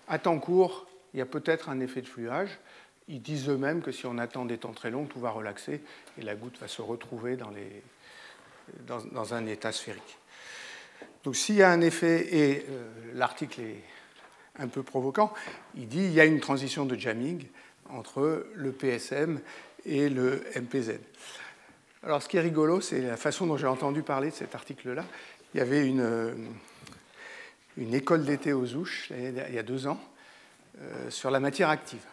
[0.08, 2.60] à temps court, il y a peut-être un effet de fluage.
[3.08, 5.82] Ils disent eux-mêmes que si on attend des temps très longs, tout va relaxer
[6.18, 10.18] et la goutte va se retrouver dans, un état sphérique.
[11.24, 13.84] Donc s'il y a un effet, et euh, l'article est
[14.58, 15.34] un peu provoquant,
[15.76, 17.46] il dit qu'il y a une transition de jamming
[17.90, 19.42] entre le PSM
[19.86, 21.00] et le MPZ.
[22.04, 25.06] Alors, ce qui est rigolo, c'est la façon dont j'ai entendu parler de cet article-là.
[25.54, 26.34] Il y avait une, euh,
[27.78, 30.00] une école d'été aux Ouches, il y a deux ans,
[30.82, 32.04] euh, sur la matière active.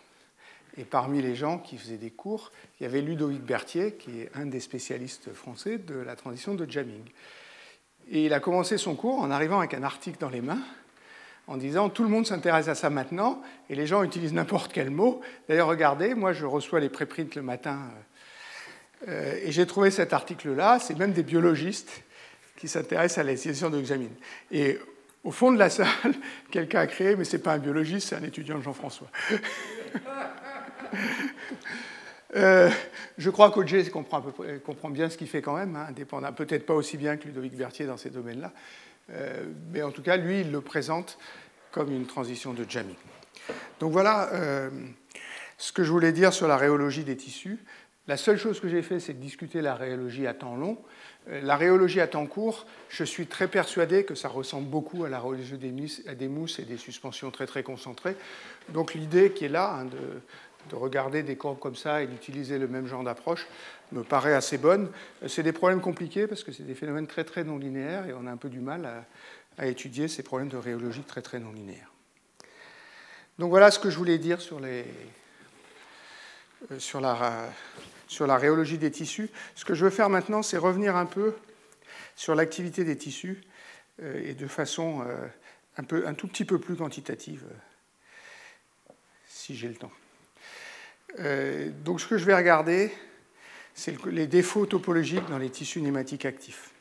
[0.76, 4.30] Et parmi les gens qui faisaient des cours, il y avait Ludovic Berthier, qui est
[4.34, 7.02] un des spécialistes français de la transition de jamming.
[8.11, 10.62] Et il a commencé son cours en arrivant avec un article dans les mains,
[11.46, 14.90] en disant tout le monde s'intéresse à ça maintenant, et les gens utilisent n'importe quel
[14.90, 15.20] mot.
[15.48, 17.80] D'ailleurs, regardez, moi je reçois les préprints le matin,
[19.08, 22.02] euh, et j'ai trouvé cet article-là, c'est même des biologistes
[22.56, 23.82] qui s'intéressent à l'utilisation de.
[24.52, 24.78] Et
[25.24, 26.14] au fond de la salle,
[26.50, 29.08] quelqu'un a créé, mais ce n'est pas un biologiste, c'est un étudiant de Jean-François.
[32.36, 32.70] Euh,
[33.18, 34.22] je crois qu'Auger comprend,
[34.64, 37.56] comprend, bien ce qu'il fait quand même, hein, indépendant, peut-être pas aussi bien que Ludovic
[37.56, 38.52] Berthier dans ces domaines-là,
[39.10, 41.18] euh, mais en tout cas, lui, il le présente
[41.72, 42.94] comme une transition de jamming.
[43.80, 44.70] Donc voilà euh,
[45.58, 47.58] ce que je voulais dire sur la rhéologie des tissus.
[48.06, 50.78] La seule chose que j'ai fait, c'est de discuter la rhéologie à temps long.
[51.28, 55.08] Euh, la rhéologie à temps court, je suis très persuadé que ça ressemble beaucoup à
[55.08, 58.16] la rhéologie des mousses, et des suspensions très très concentrées.
[58.70, 60.20] Donc l'idée qui est là, hein, de,
[60.72, 63.46] regarder des courbes comme ça et d'utiliser le même genre d'approche,
[63.92, 64.90] me paraît assez bonne.
[65.22, 68.12] Euh, c'est des problèmes compliqués parce que c'est des phénomènes très très non linéaires et
[68.12, 68.86] on a un peu du mal
[69.58, 71.92] à, étudier ces problèmes de rhéologie très très non linéaires.
[73.38, 74.86] Donc voilà ce que je voulais dire sur, les,
[76.70, 77.50] euh, sur la
[78.11, 79.30] sur la rhéologie des tissus.
[79.54, 81.32] Ce que je veux faire maintenant, c'est revenir un peu
[82.16, 83.40] sur l'activité des tissus
[84.02, 85.28] euh, et de façon euh,
[85.76, 88.92] un, tout petit peu plus quantitative, euh,
[89.28, 89.92] si j'ai le temps.
[91.84, 92.92] donc ce que je vais regarder,
[93.74, 96.72] c'est les défauts topologiques dans les tissus nématiques actifs.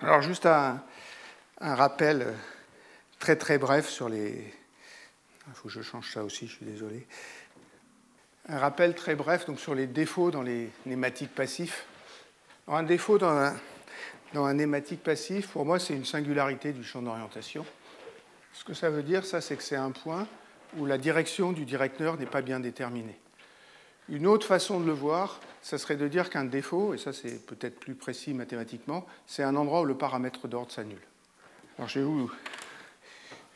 [0.00, 0.80] Alors juste un,
[1.60, 2.32] un rappel
[3.18, 4.54] très très bref sur les...
[5.48, 7.04] Il faut que je change ça aussi, je suis désolé
[8.48, 11.86] un rappel très bref donc, sur les défauts dans les nématiques passifs.
[12.68, 13.52] un défaut dans
[14.34, 17.64] un, nématique passif, pour moi, c'est une singularité du champ d'orientation.
[18.52, 20.26] Ce que ça veut dire, ça, c'est que c'est un point
[20.76, 23.18] où la direction du directeur n'est pas bien déterminée.
[24.08, 27.46] Une autre façon de le voir, ça serait de dire qu'un défaut, et ça c'est
[27.46, 31.00] peut-être plus précis mathématiquement, c'est un endroit où le paramètre d'ordre s'annule.
[31.78, 32.30] Alors je vais, vous,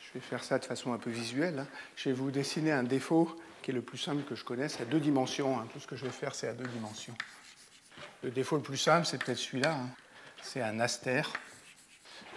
[0.00, 1.58] je vais faire ça de façon un peu visuelle.
[1.58, 1.66] Hein.
[1.96, 3.36] Je vais vous dessiner un défaut
[3.68, 5.60] qui est le plus simple que je connaisse, à deux dimensions.
[5.60, 5.68] Hein.
[5.70, 7.12] Tout ce que je vais faire, c'est à deux dimensions.
[8.22, 9.74] Le défaut le plus simple, c'est peut-être celui-là.
[9.74, 9.90] Hein.
[10.40, 11.20] C'est un aster.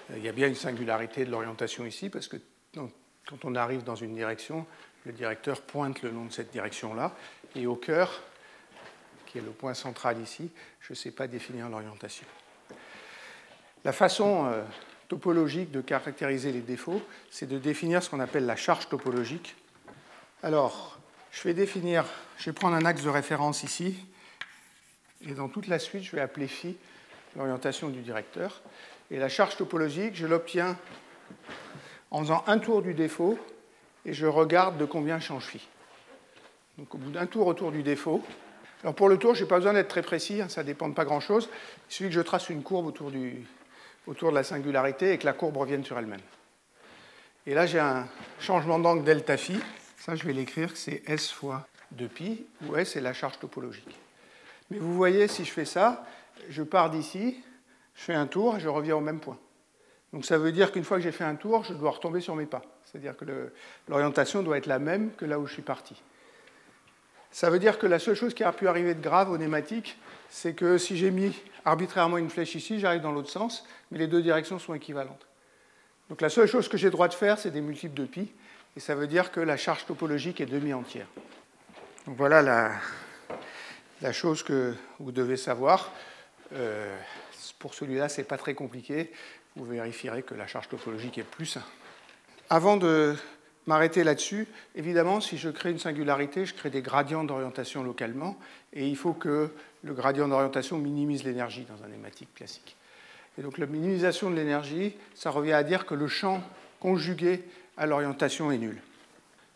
[0.10, 2.36] Euh, il y a bien une singularité de l'orientation ici, parce que
[2.76, 4.68] quand on arrive dans une direction,
[5.06, 7.16] le directeur pointe le long de cette direction-là,
[7.56, 8.12] et au cœur,
[9.26, 10.52] qui est le point central ici,
[10.82, 12.28] je ne sais pas définir l'orientation.
[13.86, 14.64] La façon euh,
[15.08, 19.56] topologique de caractériser les défauts, c'est de définir ce qu'on appelle la charge topologique.
[20.44, 20.98] Alors,
[21.32, 22.06] je vais définir,
[22.38, 23.96] je vais prendre un axe de référence ici,
[25.28, 26.78] et dans toute la suite, je vais appeler phi
[27.36, 28.62] l'orientation du directeur.
[29.10, 30.78] Et la charge topologique, je l'obtiens
[32.10, 33.40] en faisant un tour du défaut,
[34.06, 35.68] et je regarde de combien change phi.
[36.78, 38.24] Donc au bout d'un tour autour du défaut,
[38.84, 40.90] alors pour le tour, je n'ai pas besoin d'être très précis, hein, ça ne dépend
[40.90, 41.50] de pas grand-chose.
[41.90, 43.46] Il suffit que je trace une courbe autour, du,
[44.08, 46.22] autour de la singularité et que la courbe revienne sur elle-même.
[47.46, 48.08] Et là, j'ai un
[48.40, 49.60] changement d'angle delta phi
[50.02, 53.96] ça, je vais l'écrire, c'est S fois 2pi, où S est la charge topologique.
[54.72, 56.04] Mais vous voyez, si je fais ça,
[56.50, 57.38] je pars d'ici,
[57.94, 59.38] je fais un tour et je reviens au même point.
[60.12, 62.36] Donc ça veut dire qu'une fois que j'ai fait un tour, je dois retomber sur
[62.36, 62.64] mes pas.
[62.86, 63.26] C'est-à-dire que
[63.88, 66.02] l'orientation doit être la même que là où je suis parti.
[67.30, 70.00] Ça veut dire que la seule chose qui a pu arriver de grave au nématique,
[70.30, 71.32] c'est que si j'ai mis
[71.64, 75.28] arbitrairement une flèche ici, j'arrive dans l'autre sens, mais les deux directions sont équivalentes.
[76.10, 78.34] Donc la seule chose que j'ai droit de faire, c'est des multiples de pi,
[78.76, 81.08] et ça veut dire que la charge topologique est demi-entière.
[82.06, 82.42] Donc voilà
[84.02, 85.92] la, chose que vous devez savoir.
[86.54, 86.98] Euh,
[87.60, 89.12] pour celui-là, ce n'est pas très compliqué.
[89.56, 91.58] Vous vérifierez que la charge topologique est plus.
[92.50, 93.16] Avant de
[93.68, 98.38] m'arrêter là-dessus, évidemment, si je crée une singularité, je crée des gradients d'orientation localement,
[98.74, 99.52] et il faut que
[99.84, 102.76] le gradient d'orientation minimise l'énergie dans un nématique classique.
[103.38, 106.44] Et donc la minimisation de l'énergie, ça revient à dire que le champ
[106.80, 107.44] conjugué
[107.86, 108.82] l'orientation est nulle.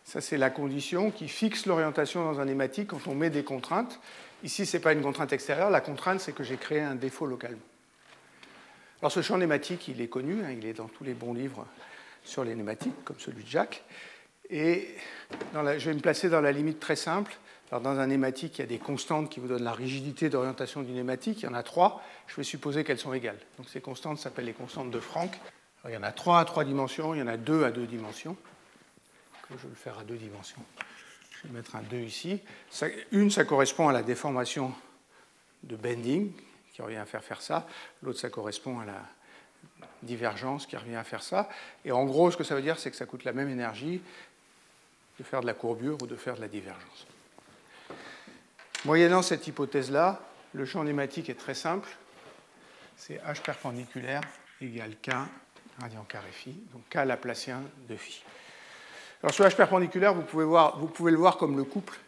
[0.04, 3.98] Ça, c'est la condition qui fixe l'orientation dans un hématique quand on met des contraintes.
[4.44, 5.68] Ici, ce n'est pas une contrainte extérieure.
[5.68, 7.58] La contrainte, c'est que j'ai créé un défaut localement.
[9.00, 10.44] Alors, ce champ nématique, il est connu.
[10.44, 11.66] Hein, il est dans tous les bons livres
[12.22, 13.82] sur les nématiques, comme celui de Jacques.
[14.48, 14.94] Et
[15.52, 17.36] je vais me placer dans la limite très simple.
[17.72, 20.82] Alors, dans un nématique, il y a des constantes qui vous donnent la rigidité d'orientation
[20.82, 21.42] du nématique.
[21.42, 22.00] Il y en a trois.
[22.28, 23.40] Je vais supposer qu'elles sont égales.
[23.58, 25.32] Donc, ces constantes s'appellent les constantes de Franck
[25.88, 27.86] il y en a trois à trois dimensions, il y en a deux à deux
[27.86, 28.36] dimensions.
[29.50, 30.62] je vais le faire à deux dimensions.
[31.30, 32.40] Je vais mettre un 2 ici.
[33.12, 34.72] une, ça correspond à la déformation
[35.62, 36.32] de bending,
[36.72, 37.66] qui revient à faire faire ça.
[38.02, 39.02] L'autre, ça correspond à la
[40.02, 41.48] divergence, qui revient à faire ça.
[41.84, 44.00] Et en gros, ce que ça veut dire, c'est que ça coûte la même énergie
[45.18, 47.06] de faire de la courbure ou de faire de la divergence.
[48.84, 50.20] Moyennant cette hypothèse-là,
[50.52, 51.88] le champ nématique est très simple.
[52.96, 54.22] C'est h perpendiculaire
[54.60, 55.10] égale k
[55.80, 58.22] radian carré phi, donc k laplacien de phi.
[59.22, 61.98] Alors sur h perpendiculaire, vous pouvez, voir, vous pouvez le voir comme le couple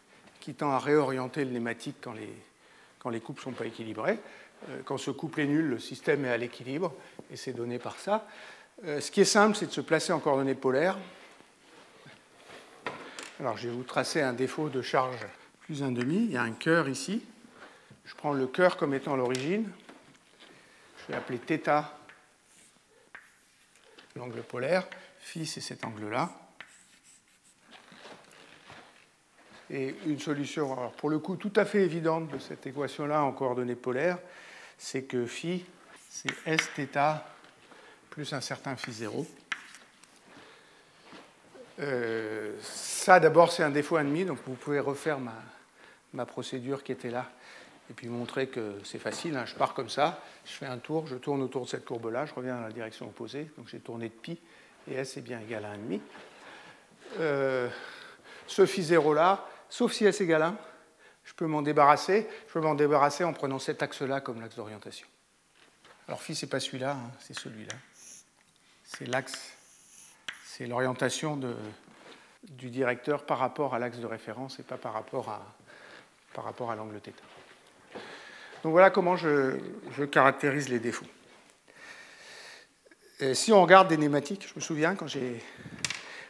[0.41, 2.33] qui tend à réorienter le nématique quand les,
[2.99, 4.19] quand les couples ne sont pas équilibrés.
[4.69, 6.93] Euh, quand ce couple est nul, le système est à l'équilibre,
[7.31, 8.27] et c'est donné par ça.
[8.85, 10.99] Euh, ce qui est simple, c'est de se placer en coordonnées polaires.
[13.41, 15.27] Alors je vais vous tracer un défaut de charge
[15.61, 16.25] plus un demi.
[16.25, 17.23] Il y a un cœur ici.
[18.05, 19.71] Je prends le cœur comme étant l'origine.
[21.03, 21.98] Je vais appeler θ
[24.19, 24.87] l'angle polaire.
[25.21, 26.31] Phi, c'est cet angle-là.
[29.71, 33.33] Et une solution, alors pour le coup, tout à fait évidente de cette équation-là en
[33.33, 34.19] coordonnées polaires,
[34.79, 35.65] c'est que phi,
[36.09, 37.23] c'est s θ
[38.11, 39.27] plus un certain phi 0.
[41.81, 46.93] Euh, ça, d'abord, c'est un défaut à demi, donc vous pouvez refaire ma, procédure qui
[46.93, 47.31] était là
[47.91, 49.37] et puis montrer que c'est facile.
[49.37, 49.47] Hein.
[49.47, 52.35] Je pars comme ça, je fais un tour, je tourne autour de cette courbe-là, je
[52.35, 54.39] reviens dans la direction opposée, donc j'ai tourné de pi,
[54.91, 56.01] et s est bien égal à 1,5.
[57.21, 57.69] Euh,
[58.47, 60.57] ce phi 0-là, sauf si s égale 1,
[61.29, 62.27] je peux m'en débarrasser.
[62.47, 65.07] Je peux m'en débarrasser en prenant cet axe-là comme l'axe d'orientation.
[66.07, 67.75] Alors phi, ce n'est pas celui-là, hein, c'est celui-là.
[68.83, 69.53] C'est l'axe,
[70.45, 71.39] c'est l'orientation
[72.45, 75.45] du directeur par rapport à l'axe de référence et pas par rapport à,
[76.33, 77.13] par rapport à l'angle θ.
[78.63, 79.57] Donc voilà comment je,
[80.11, 81.07] caractérise les défauts.
[83.33, 85.43] Si on regarde des nématiques, je me souviens quand j'ai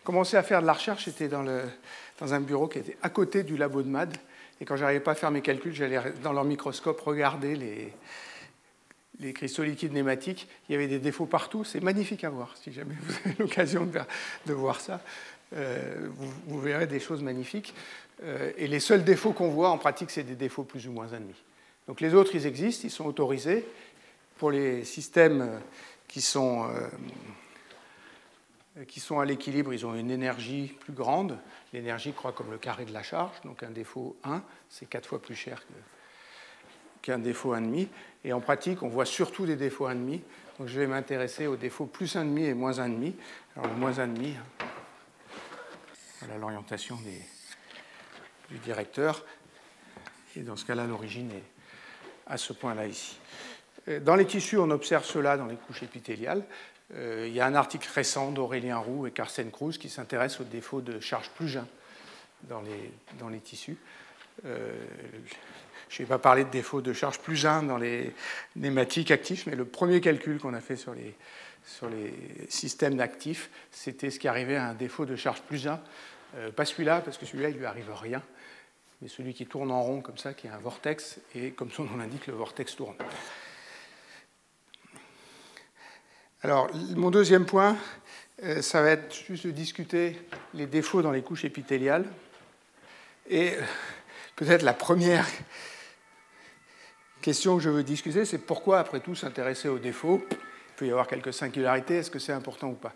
[0.04, 1.44] commencé à faire de la recherche, j'étais dans,
[2.20, 4.16] un bureau qui était à côté du labo de MAD.
[4.58, 7.92] Et quand j'arrivais pas à faire mes calculs, j'allais dans leur microscope regarder
[9.20, 10.48] les, cristaux liquides nématiques.
[10.68, 11.62] Il y avait des défauts partout.
[11.62, 12.56] C'est magnifique à voir.
[12.56, 13.86] Si jamais vous avez l'occasion
[14.46, 15.02] de, voir ça,
[15.54, 16.08] euh,
[16.46, 17.74] vous, verrez des choses magnifiques.
[18.24, 21.08] Euh, et les seuls défauts qu'on voit en pratique, c'est des défauts plus ou moins
[21.08, 21.36] ennemis.
[21.88, 23.64] Donc les autres, ils existent, ils sont autorisés.
[24.36, 25.58] Pour les systèmes
[26.06, 26.86] qui sont, euh,
[28.86, 31.38] qui sont à l'équilibre, ils ont une énergie plus grande.
[31.72, 35.20] L'énergie croît comme le carré de la charge, donc un défaut 1, c'est 4 fois
[35.20, 35.62] plus cher
[37.00, 37.88] qu'un défaut 1,5.
[38.24, 40.20] Et en pratique, on voit surtout des défauts 1,5.
[40.58, 43.14] Donc je vais m'intéresser aux défauts plus 1,5 et moins 1,5.
[43.56, 44.34] Alors le moins 1,5,
[46.20, 46.98] voilà l'orientation
[48.50, 49.24] du directeur.
[50.36, 51.57] Et dans ce cas-là, l'origine est
[52.28, 53.16] à ce point-là ici.
[53.88, 56.44] Euh, dans les tissus, on observe cela dans les couches épithéliales.
[56.94, 60.44] Euh, il y a un article récent d'Aurélien Roux et Carsten Cruz qui s'intéresse aux
[60.44, 61.66] défauts de charge plus jeune
[62.44, 63.76] dans les, dans les tissus.
[64.46, 64.72] Euh,
[65.88, 68.14] je ne vais pas parler de défauts de charge plus 1 dans les
[68.56, 71.14] nématiques actifs, mais le premier calcul qu'on a fait sur les,
[71.64, 72.12] sur les
[72.48, 75.80] systèmes d'actifs, c'était ce qui arrivait à un défaut de charge plus 1.
[76.54, 78.22] pas celui-là, parce que celui-là, il ne lui arrive rien
[79.00, 81.84] mais celui qui tourne en rond comme ça, qui est un vortex, et comme son
[81.84, 82.96] nom l'indique, le vortex tourne.
[86.42, 87.76] Alors, mon deuxième point,
[88.44, 90.16] euh, ça va être juste de discuter
[90.54, 92.06] les défauts dans les couches épithéliales.
[93.28, 93.54] Et
[94.36, 95.26] peut-être la première
[97.20, 100.24] question que je veux discuter, c'est pourquoi, après tout, s'intéresser aux défauts?
[100.30, 102.94] Il peut y avoir quelques singularités, est-ce que c'est important ou pas?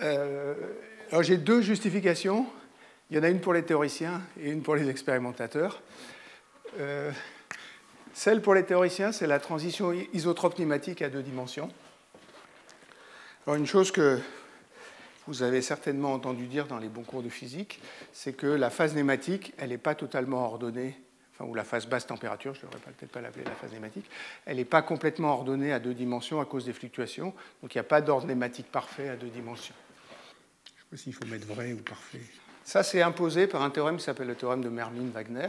[0.00, 0.54] Euh,
[1.10, 2.46] Alors, j'ai deux justifications.
[3.12, 5.82] Il y en a une pour les théoriciens et une pour les expérimentateurs.
[6.80, 7.12] Euh,
[8.14, 11.70] celle pour les théoriciens, c'est la transition isotrope climatique à deux dimensions.
[13.46, 14.18] Alors une chose que
[15.26, 17.82] vous avez certainement entendu dire dans les bons cours de physique,
[18.14, 20.98] c'est que la phase nématique, elle n'est pas totalement ordonnée,
[21.34, 24.08] enfin, ou la phase basse température, je ne devrais peut-être pas l'appeler la phase nématique,
[24.46, 27.80] elle n'est pas complètement ordonnée à deux dimensions à cause des fluctuations, donc il n'y
[27.80, 29.74] a pas d'ordre nématique parfait à deux dimensions.
[30.64, 32.22] Je ne sais pas s'il faut mettre vrai ou parfait.
[32.64, 35.48] Ça, c'est imposé par un théorème qui s'appelle le théorème de Merlin-Wagner.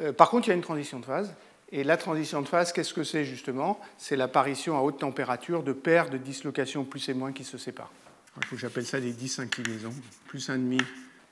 [0.00, 1.32] Euh, par contre, il y a une transition de phase.
[1.72, 3.80] Et la transition de phase, qu'est-ce que c'est justement?
[3.98, 7.90] C'est l'apparition à haute température de paires de dislocations plus et moins qui se séparent.
[8.36, 9.94] Il faut que j'appelle ça des disinclinaisons.
[10.26, 10.78] Plus un demi.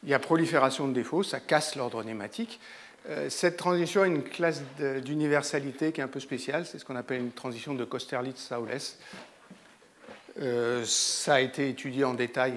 [0.02, 2.60] Il y a prolifération de défauts, ça casse l'ordre nématique.
[3.08, 4.62] Euh, cette transition a une classe
[5.04, 8.96] d'universalité qui est un peu spéciale, c'est ce qu'on appelle une transition de Kosterlitz-Saules.
[10.40, 12.54] Euh, ça a été étudié en détail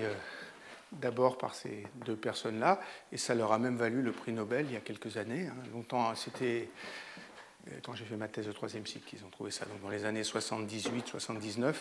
[1.01, 2.79] d'abord par ces deux personnes-là,
[3.11, 5.47] et ça leur a même valu le prix Nobel il y a quelques années.
[5.47, 5.55] Hein.
[5.73, 6.69] Longtemps, c'était
[7.67, 9.89] euh, quand j'ai fait ma thèse de troisième cycle qu'ils ont trouvé ça, donc dans
[9.89, 11.73] les années 78-79,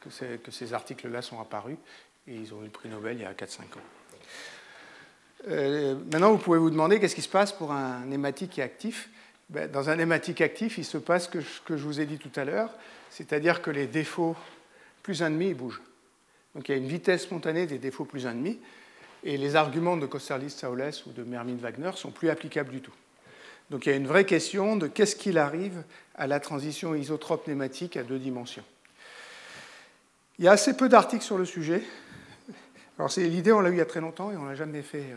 [0.00, 1.76] que, que, ces articles-là sont apparus,
[2.26, 3.66] et ils ont eu le prix Nobel il y a 4-5 ans.
[5.48, 8.64] Euh, maintenant, vous pouvez vous demander qu'est-ce qui se passe pour un nématique qui est
[8.64, 9.08] actif.
[9.48, 12.18] Ben, dans un nématique actif, il se passe ce que, que je vous ai dit
[12.18, 12.70] tout à l'heure,
[13.10, 14.36] c'est-à-dire que les défauts
[15.02, 15.82] plus un demi bougent.
[16.54, 18.56] Donc il y a une vitesse spontanée des défauts plus 1,5.
[19.22, 22.94] Et les arguments de Kosterlitz-Saules ou de Mermin-Wagner sont plus applicables du tout.
[23.70, 25.82] Donc il y a une vraie question de qu'est-ce qu'il arrive
[26.14, 28.64] à la transition isotrope nématique à deux dimensions.
[30.38, 31.82] Il y a assez peu d'articles sur le sujet.
[32.98, 34.82] Alors c'est l'idée, on l'a eu il y a très longtemps et on n'a jamais
[34.82, 35.16] fait, euh,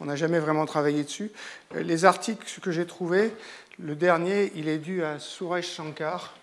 [0.00, 1.30] on n'a jamais vraiment travaillé dessus.
[1.74, 3.32] Euh, les articles que j'ai trouvés,
[3.78, 6.34] le dernier, il est dû à Suresh Shankar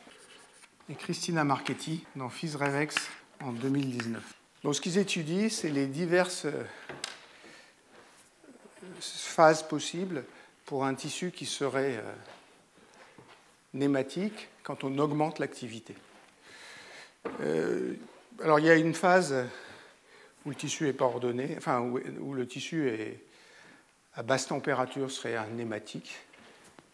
[0.89, 2.95] et Christina Marchetti dans Revex
[3.45, 4.21] en 2019.
[4.63, 6.63] Donc ce qu'ils étudient, c'est les diverses euh,
[8.99, 10.23] phases possibles
[10.65, 12.13] pour un tissu qui serait euh,
[13.73, 15.95] nématique quand on augmente l'activité.
[17.41, 17.93] Euh,
[18.41, 19.35] alors il y a une phase
[20.45, 23.23] où le tissu n'est pas ordonné, enfin où, le tissu est
[24.15, 26.15] à basse température serait un nématique.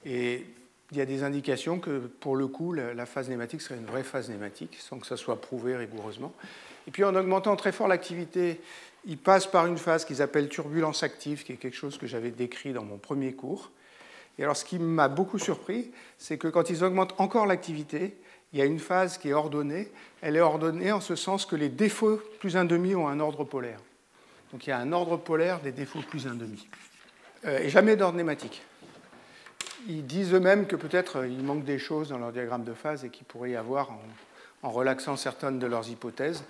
[0.05, 0.45] Et
[0.91, 4.03] il y a des indications que pour le coup, la phase nématique serait une vraie
[4.03, 6.33] phase nématique, sans que ça soit prouvé rigoureusement.
[6.87, 8.59] Et puis en augmentant très fort l'activité,
[9.05, 12.31] il passe par une phase qu'ils appellent turbulence active, qui est quelque chose que j'avais
[12.31, 13.71] décrit dans mon premier cours.
[14.37, 18.17] Et alors ce qui m'a beaucoup surpris, c'est que quand ils augmentent encore l'activité,
[18.53, 19.89] il y a une phase qui est ordonnée.
[20.21, 23.43] Elle est ordonnée en ce sens que les défauts plus un demi ont un ordre
[23.43, 23.79] polaire.
[24.51, 26.67] Donc il y a un ordre polaire des défauts plus un demi.
[27.45, 28.61] Euh, et jamais d'ordre nématique.
[29.87, 33.05] Ils disent eux-mêmes que peut-être euh, il manque des choses dans leur diagramme de phase
[33.05, 33.91] et qu'il pourrait y avoir,
[34.63, 36.43] en relaxant certaines de leurs hypothèses,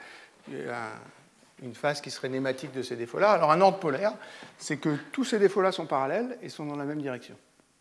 [1.62, 3.32] une phase qui serait nématique de ces défauts-là.
[3.32, 4.14] Alors un ordre polaire,
[4.58, 7.36] c'est que tous ces défauts-là sont parallèles et sont dans la même direction.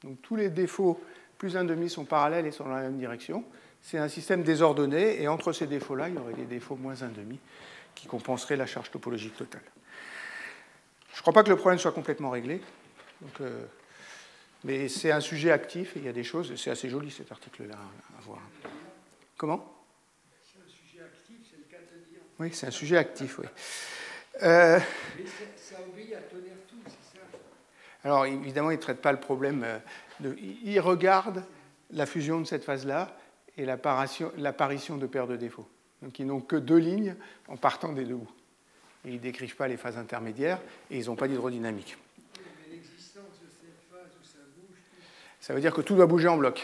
[0.05, 1.01] Donc tous les défauts
[1.39, 3.45] plus un demi sont parallèles et sont dans la même direction.
[3.81, 7.09] C'est un système désordonné et entre ces défauts-là, il y aurait des défauts moins un
[7.09, 7.39] demi
[7.95, 9.63] qui compenseraient la charge topologique totale.
[11.13, 12.61] Je ne crois pas que le problème soit complètement réglé.
[13.41, 13.65] Euh,
[14.65, 17.33] mais c'est un sujet actif et il y a des choses, c'est assez joli cet
[17.33, 18.41] article-là à voir.
[19.37, 19.77] Comment?
[22.39, 23.47] Oui, c'est un sujet actif, oui.
[24.43, 24.79] Mais
[25.57, 27.25] ça, obéit à tonnerre tout, c'est ça
[28.03, 29.63] Alors, évidemment, il ne traite pas le problème.
[29.63, 29.79] Euh,
[30.21, 31.45] de, il regarde
[31.91, 33.15] la fusion de cette phase-là
[33.59, 35.69] et l'apparition de paires de défauts.
[36.01, 37.15] Donc, ils n'ont que deux lignes
[37.49, 38.33] en partant des deux bouts.
[39.05, 41.97] Ils ne décrivent pas les phases intermédiaires et ils n'ont pas d'hydrodynamique.
[42.39, 44.79] Mais l'existence de cette phase où ça bouge.
[45.41, 46.63] Ça veut dire que tout doit bouger en bloc.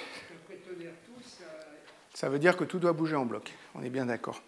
[2.14, 3.52] Ça veut dire que tout doit bouger en bloc.
[3.74, 4.42] On est bien d'accord.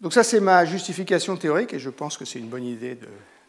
[0.00, 2.96] Donc ça, c'est ma justification théorique, et je pense que c'est une bonne idée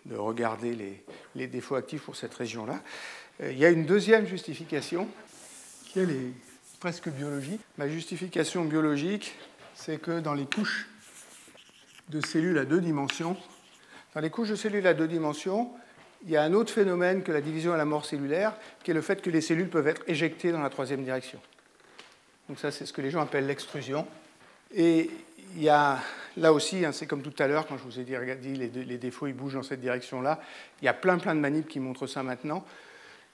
[0.05, 1.03] de, regarder
[1.35, 2.79] les, défauts actifs pour cette région-là.
[3.41, 5.09] Euh, il y a une deuxième justification,
[5.85, 6.07] qui est
[6.79, 7.61] presque biologique.
[7.77, 9.35] Ma justification biologique,
[9.75, 10.87] c'est que dans les couches
[12.09, 13.35] de cellules à deux dimensions,
[14.15, 15.71] dans les couches de cellules à deux dimensions,
[16.23, 18.53] il y a un autre phénomène que la division à la mort cellulaire,
[18.83, 21.39] qui est le fait que les cellules peuvent être éjectées dans la troisième direction.
[22.49, 24.07] Donc ça, c'est ce que les gens appellent l'extrusion.
[24.73, 25.09] Et
[25.55, 25.99] il y a
[26.37, 28.15] là aussi, hein, c'est comme tout à l'heure, quand je vous ai dit,
[28.53, 30.39] les, défauts, ils bougent dans cette direction-là.
[30.81, 32.65] Il y a plein, plein de manips qui montrent ça maintenant.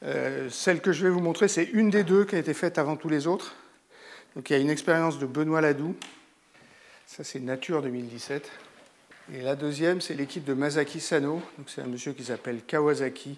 [0.04, 2.78] Euh, celle que je vais vous montrer, c'est une des deux qui a été faite
[2.78, 3.56] avant tous les autres.
[4.36, 5.96] Donc il y a une expérience de Benoît Ladoux.
[7.06, 8.50] Ça, c'est Nature 2017.
[9.32, 11.42] Et la deuxième, c'est l'équipe de Masaki Sano.
[11.58, 13.38] Donc c'est un monsieur qui s'appelle Kawasaki.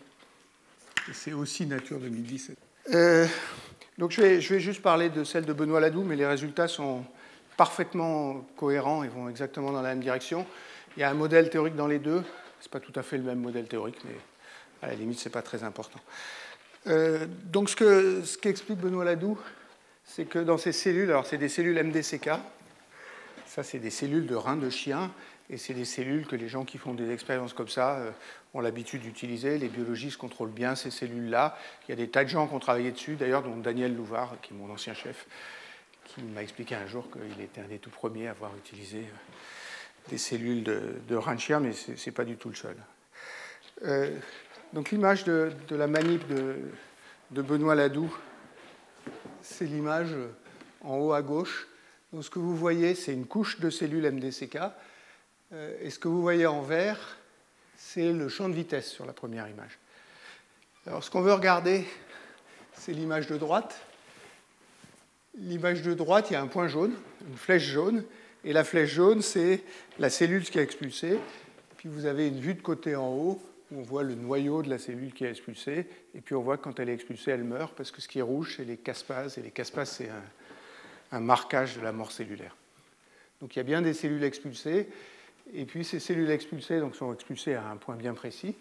[1.09, 2.57] Et c'est aussi Nature 2017.
[2.93, 3.27] Euh,
[3.97, 6.67] donc je vais, je vais, juste parler de celle de Benoît Ladoux, mais les résultats
[6.67, 7.03] sont,
[7.57, 10.45] parfaitement cohérents et vont exactement dans la même direction.
[10.97, 12.23] Il y a un modèle théorique dans les deux.
[12.59, 14.15] Ce n'est pas tout à fait le même modèle théorique, mais
[14.81, 15.99] à la limite, ce n'est pas très important.
[16.87, 19.37] Euh, donc, ce qu'explique ce qu'explique Benoît Ladoux,
[20.03, 22.29] c'est que dans ces cellules, alors c'est des cellules MDCK,
[23.45, 25.11] ça c'est des cellules de reins de chien,
[25.49, 28.11] et c'est des cellules que les gens qui font des expériences comme ça euh,
[28.53, 29.57] ont l'habitude d'utiliser.
[29.57, 31.57] Les biologistes contrôlent bien ces cellules-là.
[31.87, 34.35] Il y a des tas de gens qui ont travaillé dessus, d'ailleurs, dont Daniel Louvard,
[34.41, 35.27] qui est mon ancien chef,
[36.03, 40.09] qui m'a expliqué un jour qu'il était un des tout premiers à avoir utilisé euh,
[40.09, 42.75] des cellules de, de chien, mais ce n'est pas du tout le seul.
[43.83, 44.17] Euh,
[44.73, 48.15] donc l'image de, la manip de, Benoît Ladoux,
[49.41, 50.15] c'est l'image
[50.81, 51.67] en haut à gauche.
[52.11, 54.57] Donc ce que vous voyez, c'est une couche de cellules MDCK.
[55.55, 57.17] Euh, et ce que vous voyez en vert,
[57.77, 59.79] c'est le champ de vitesse sur la première image.
[60.85, 61.85] Alors ce qu'on veut regarder,
[62.73, 63.79] c'est l'image de droite.
[65.35, 66.93] L'image de droite, il y a un point jaune,
[67.27, 68.03] une flèche jaune,
[68.43, 69.63] et la flèche jaune, c'est
[69.97, 71.19] la cellule qui a expulsé.
[71.77, 73.41] Puis vous avez une vue de côté en haut,
[73.71, 76.57] où on voit le noyau de la cellule qui a expulsé, et puis on voit
[76.57, 78.77] que quand elle est expulsée, elle meurt, parce que ce qui est rouge, c'est les
[78.77, 80.09] caspases, et les caspases, c'est
[81.11, 82.55] un, marquage de la mort cellulaire.
[83.39, 84.89] Donc il y a bien des cellules expulsées,
[85.53, 88.55] et puis ces cellules expulsées donc, sont expulsées à un point bien précis.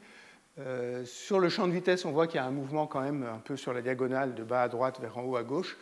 [0.59, 3.25] Euh, sur le champ de vitesse, on voit qu'il y a un mouvement quand même
[3.25, 5.77] un peu sur la diagonale de bas à droite vers en haut à gauche.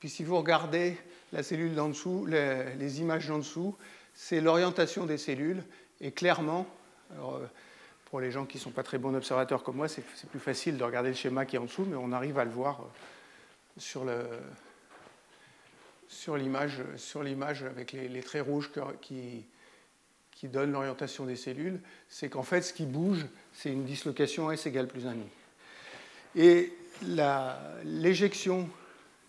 [0.00, 0.96] Puis si vous regardez
[1.32, 3.76] la cellule d'en dessous, les, images d'en dessous,
[4.14, 5.62] c'est l'orientation des cellules.
[6.00, 6.66] Et clairement,
[7.12, 7.46] euh,
[8.06, 10.76] pour les gens qui ne sont pas très bons observateurs comme moi, c'est plus facile
[10.76, 12.80] de regarder le schéma qui est en dessous, mais on arrive à le voir
[14.04, 14.22] le,
[16.08, 19.44] sur l'image, sur l'image avec les, traits rouges qui,
[20.36, 24.66] qui donnent l'orientation des cellules, c'est qu'en fait, ce qui bouge, c'est une dislocation S
[24.66, 25.14] égale plus 1,5.
[26.36, 26.72] Et
[27.84, 28.68] l'éjection,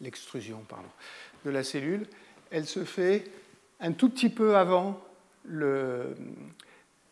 [0.01, 0.89] l'extrusion, pardon,
[1.45, 2.05] de la cellule,
[2.51, 3.24] elle se fait
[3.80, 5.01] un tout petit peu avant
[5.45, 6.16] le,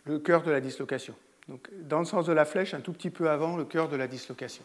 [0.04, 1.16] le cœur de la dislocation.
[1.48, 3.96] Donc, dans le sens de la flèche, un tout petit peu avant le cœur de
[3.96, 4.64] la dislocation.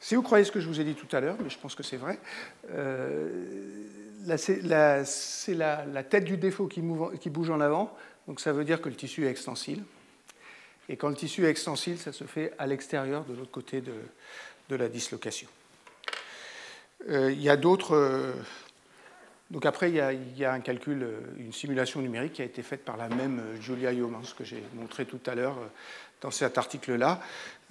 [0.00, 1.74] Si vous croyez ce que je vous ai dit tout à l'heure, mais je pense
[1.74, 2.18] que c'est vrai,
[2.70, 3.28] euh,
[4.34, 4.62] c'est
[5.54, 7.94] la, tête du défaut qui, bouge en avant,
[8.26, 9.82] donc ça veut dire que le tissu est extensile.
[10.88, 14.74] Et quand le tissu est extensile, ça se fait à l'extérieur, de l'autre côté de,
[14.74, 15.48] la dislocation.
[17.08, 17.94] Euh, il y a d'autres.
[17.94, 18.32] Euh,
[19.50, 21.04] donc après, il y, a, un calcul,
[21.36, 25.06] une simulation numérique qui a été faite par la même Julia Yeomans que j'ai montré
[25.06, 25.56] tout à l'heure
[26.20, 27.20] dans cet article-là.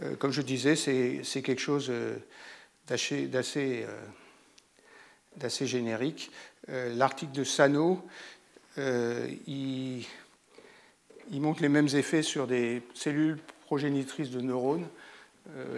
[0.04, 2.16] Euh, comme je disais, c'est quelque chose euh,
[2.88, 3.30] d'assez
[3.86, 6.32] euh, générique.
[6.68, 8.06] L'article de Sano,
[8.78, 10.06] il,
[11.32, 14.88] il, montre les mêmes effets sur des cellules progénitrices de neurones.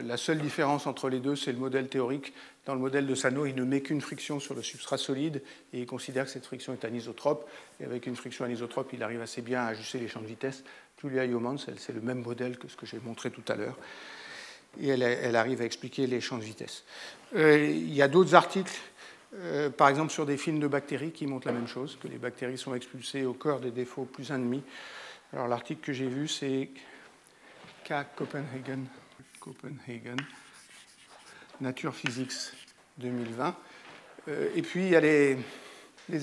[0.04, 2.34] la seule différence entre les deux, c'est le modèle théorique.
[2.66, 5.42] Dans le modèle de Sano, il ne met qu'une friction sur le substrat solide
[5.72, 7.50] et il considère que cette friction est anisotrope.
[7.80, 10.64] Et avec une friction anisotrope, il arrive assez bien à ajuster les champs de vitesse.
[11.02, 13.78] Julia Yeomans, c'est le même modèle que ce que j'ai montré tout à l'heure.
[14.80, 16.84] Et elle, arrive à expliquer les champs de vitesse.
[17.36, 18.78] Euh, il y a d'autres articles,
[19.36, 22.18] euh, par exemple sur des films de bactéries, qui montrent la même chose, que les
[22.18, 24.62] bactéries sont expulsées au cœur des défauts plus 1,5.
[25.34, 26.70] Alors l'article que j'ai vu, c'est
[27.84, 27.94] K.
[28.16, 28.86] Copenhagen,
[31.60, 32.54] Nature Physics
[32.98, 33.56] 2020.
[34.28, 35.38] Euh, et puis il y a les,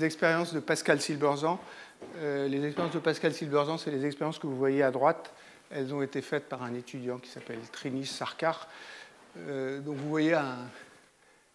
[0.02, 1.58] expériences de Pascal Silberzan
[2.20, 5.32] les expériences de Pascal Silberzan, c'est les expériences que vous voyez à droite.
[5.70, 8.68] Elles ont été faites par un étudiant qui s'appelle Trinis Sarkar.
[9.36, 10.38] Euh, donc vous voyez,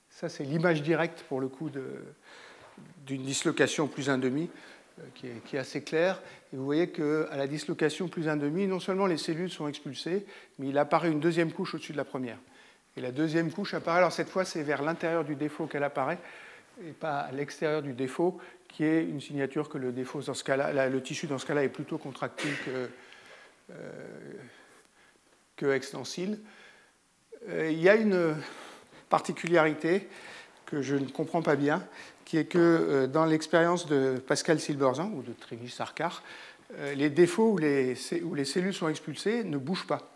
[0.10, 1.70] ça c'est l'image directe pour le coup
[3.06, 4.50] d'une dislocation plus un demi
[5.00, 6.22] euh, qui est, qui est, assez claire.
[6.52, 10.26] Vous voyez qu'à la dislocation plus un demi, non seulement les cellules sont expulsées,
[10.60, 12.38] mais il apparaît une deuxième couche au-dessus de la première.
[12.96, 16.20] Et la deuxième couche apparaît, alors cette fois c'est vers l'intérieur du défaut qu'elle apparaît,
[16.88, 18.40] et pas à l'extérieur du défaut,
[18.74, 21.64] qui est une signature que le défaut dans ce cas-là, le tissu dans ce cas-là
[21.64, 22.90] est plutôt contractile que,
[25.64, 26.40] euh, extensile.
[27.48, 28.36] Euh, il y a une
[29.10, 30.10] particularité
[30.66, 31.88] que je ne comprends pas bien,
[32.26, 36.22] qui est que euh, dans l'expérience de Pascal Silberzan ou de Trévis Sarkar,
[36.96, 40.12] les défauts où les cellules sont expulsées ne bougent pas.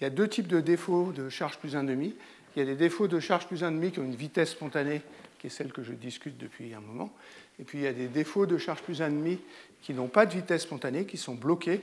[0.00, 2.14] Il y a deux types de défauts de charge plus 1,5.
[2.56, 5.02] Il y a des défauts de charge plus 1,5 qui ont une vitesse spontanée,
[5.42, 7.12] qui est celle que je discute depuis un moment.
[7.58, 9.38] Et puis il y a des défauts de charge plus 1,5
[9.82, 11.82] qui n'ont pas de vitesse spontanée, qui sont bloqués.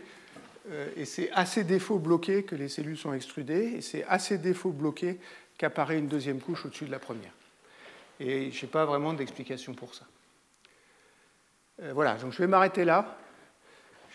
[0.72, 4.18] Euh, et c'est à ces défauts bloqués que les cellules sont extrudées, et c'est à
[4.18, 5.20] ces défauts bloqués
[5.58, 7.34] qu'apparaît une deuxième couche au-dessus de la première.
[8.22, 10.06] Et je n'ai pas vraiment d'explication pour ça.
[11.82, 13.18] Euh, voilà, donc je vais m'arrêter là.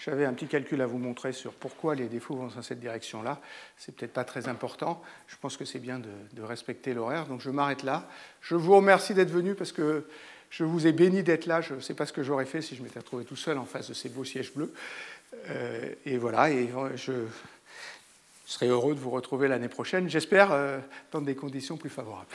[0.02, 3.40] J'avais un petit calcul à vous montrer sur pourquoi les défauts vont dans cette direction-là.
[3.76, 5.02] C'est peut-être pas très important.
[5.28, 7.26] Je pense que c'est bien de, respecter l'horaire.
[7.26, 8.08] Donc je m'arrête là.
[8.40, 10.06] Je vous remercie d'être venu parce que
[10.50, 11.60] je vous ai béni d'être là.
[11.60, 13.64] Je ne sais pas ce que j'aurais fait si je m'étais retrouvé tout seul en
[13.64, 14.72] face de ces beaux sièges bleus.
[15.48, 17.12] Euh, et voilà, et je
[18.46, 20.78] serai heureux de vous retrouver l'année prochaine, j'espère, euh,
[21.12, 22.28] dans des conditions plus favorables.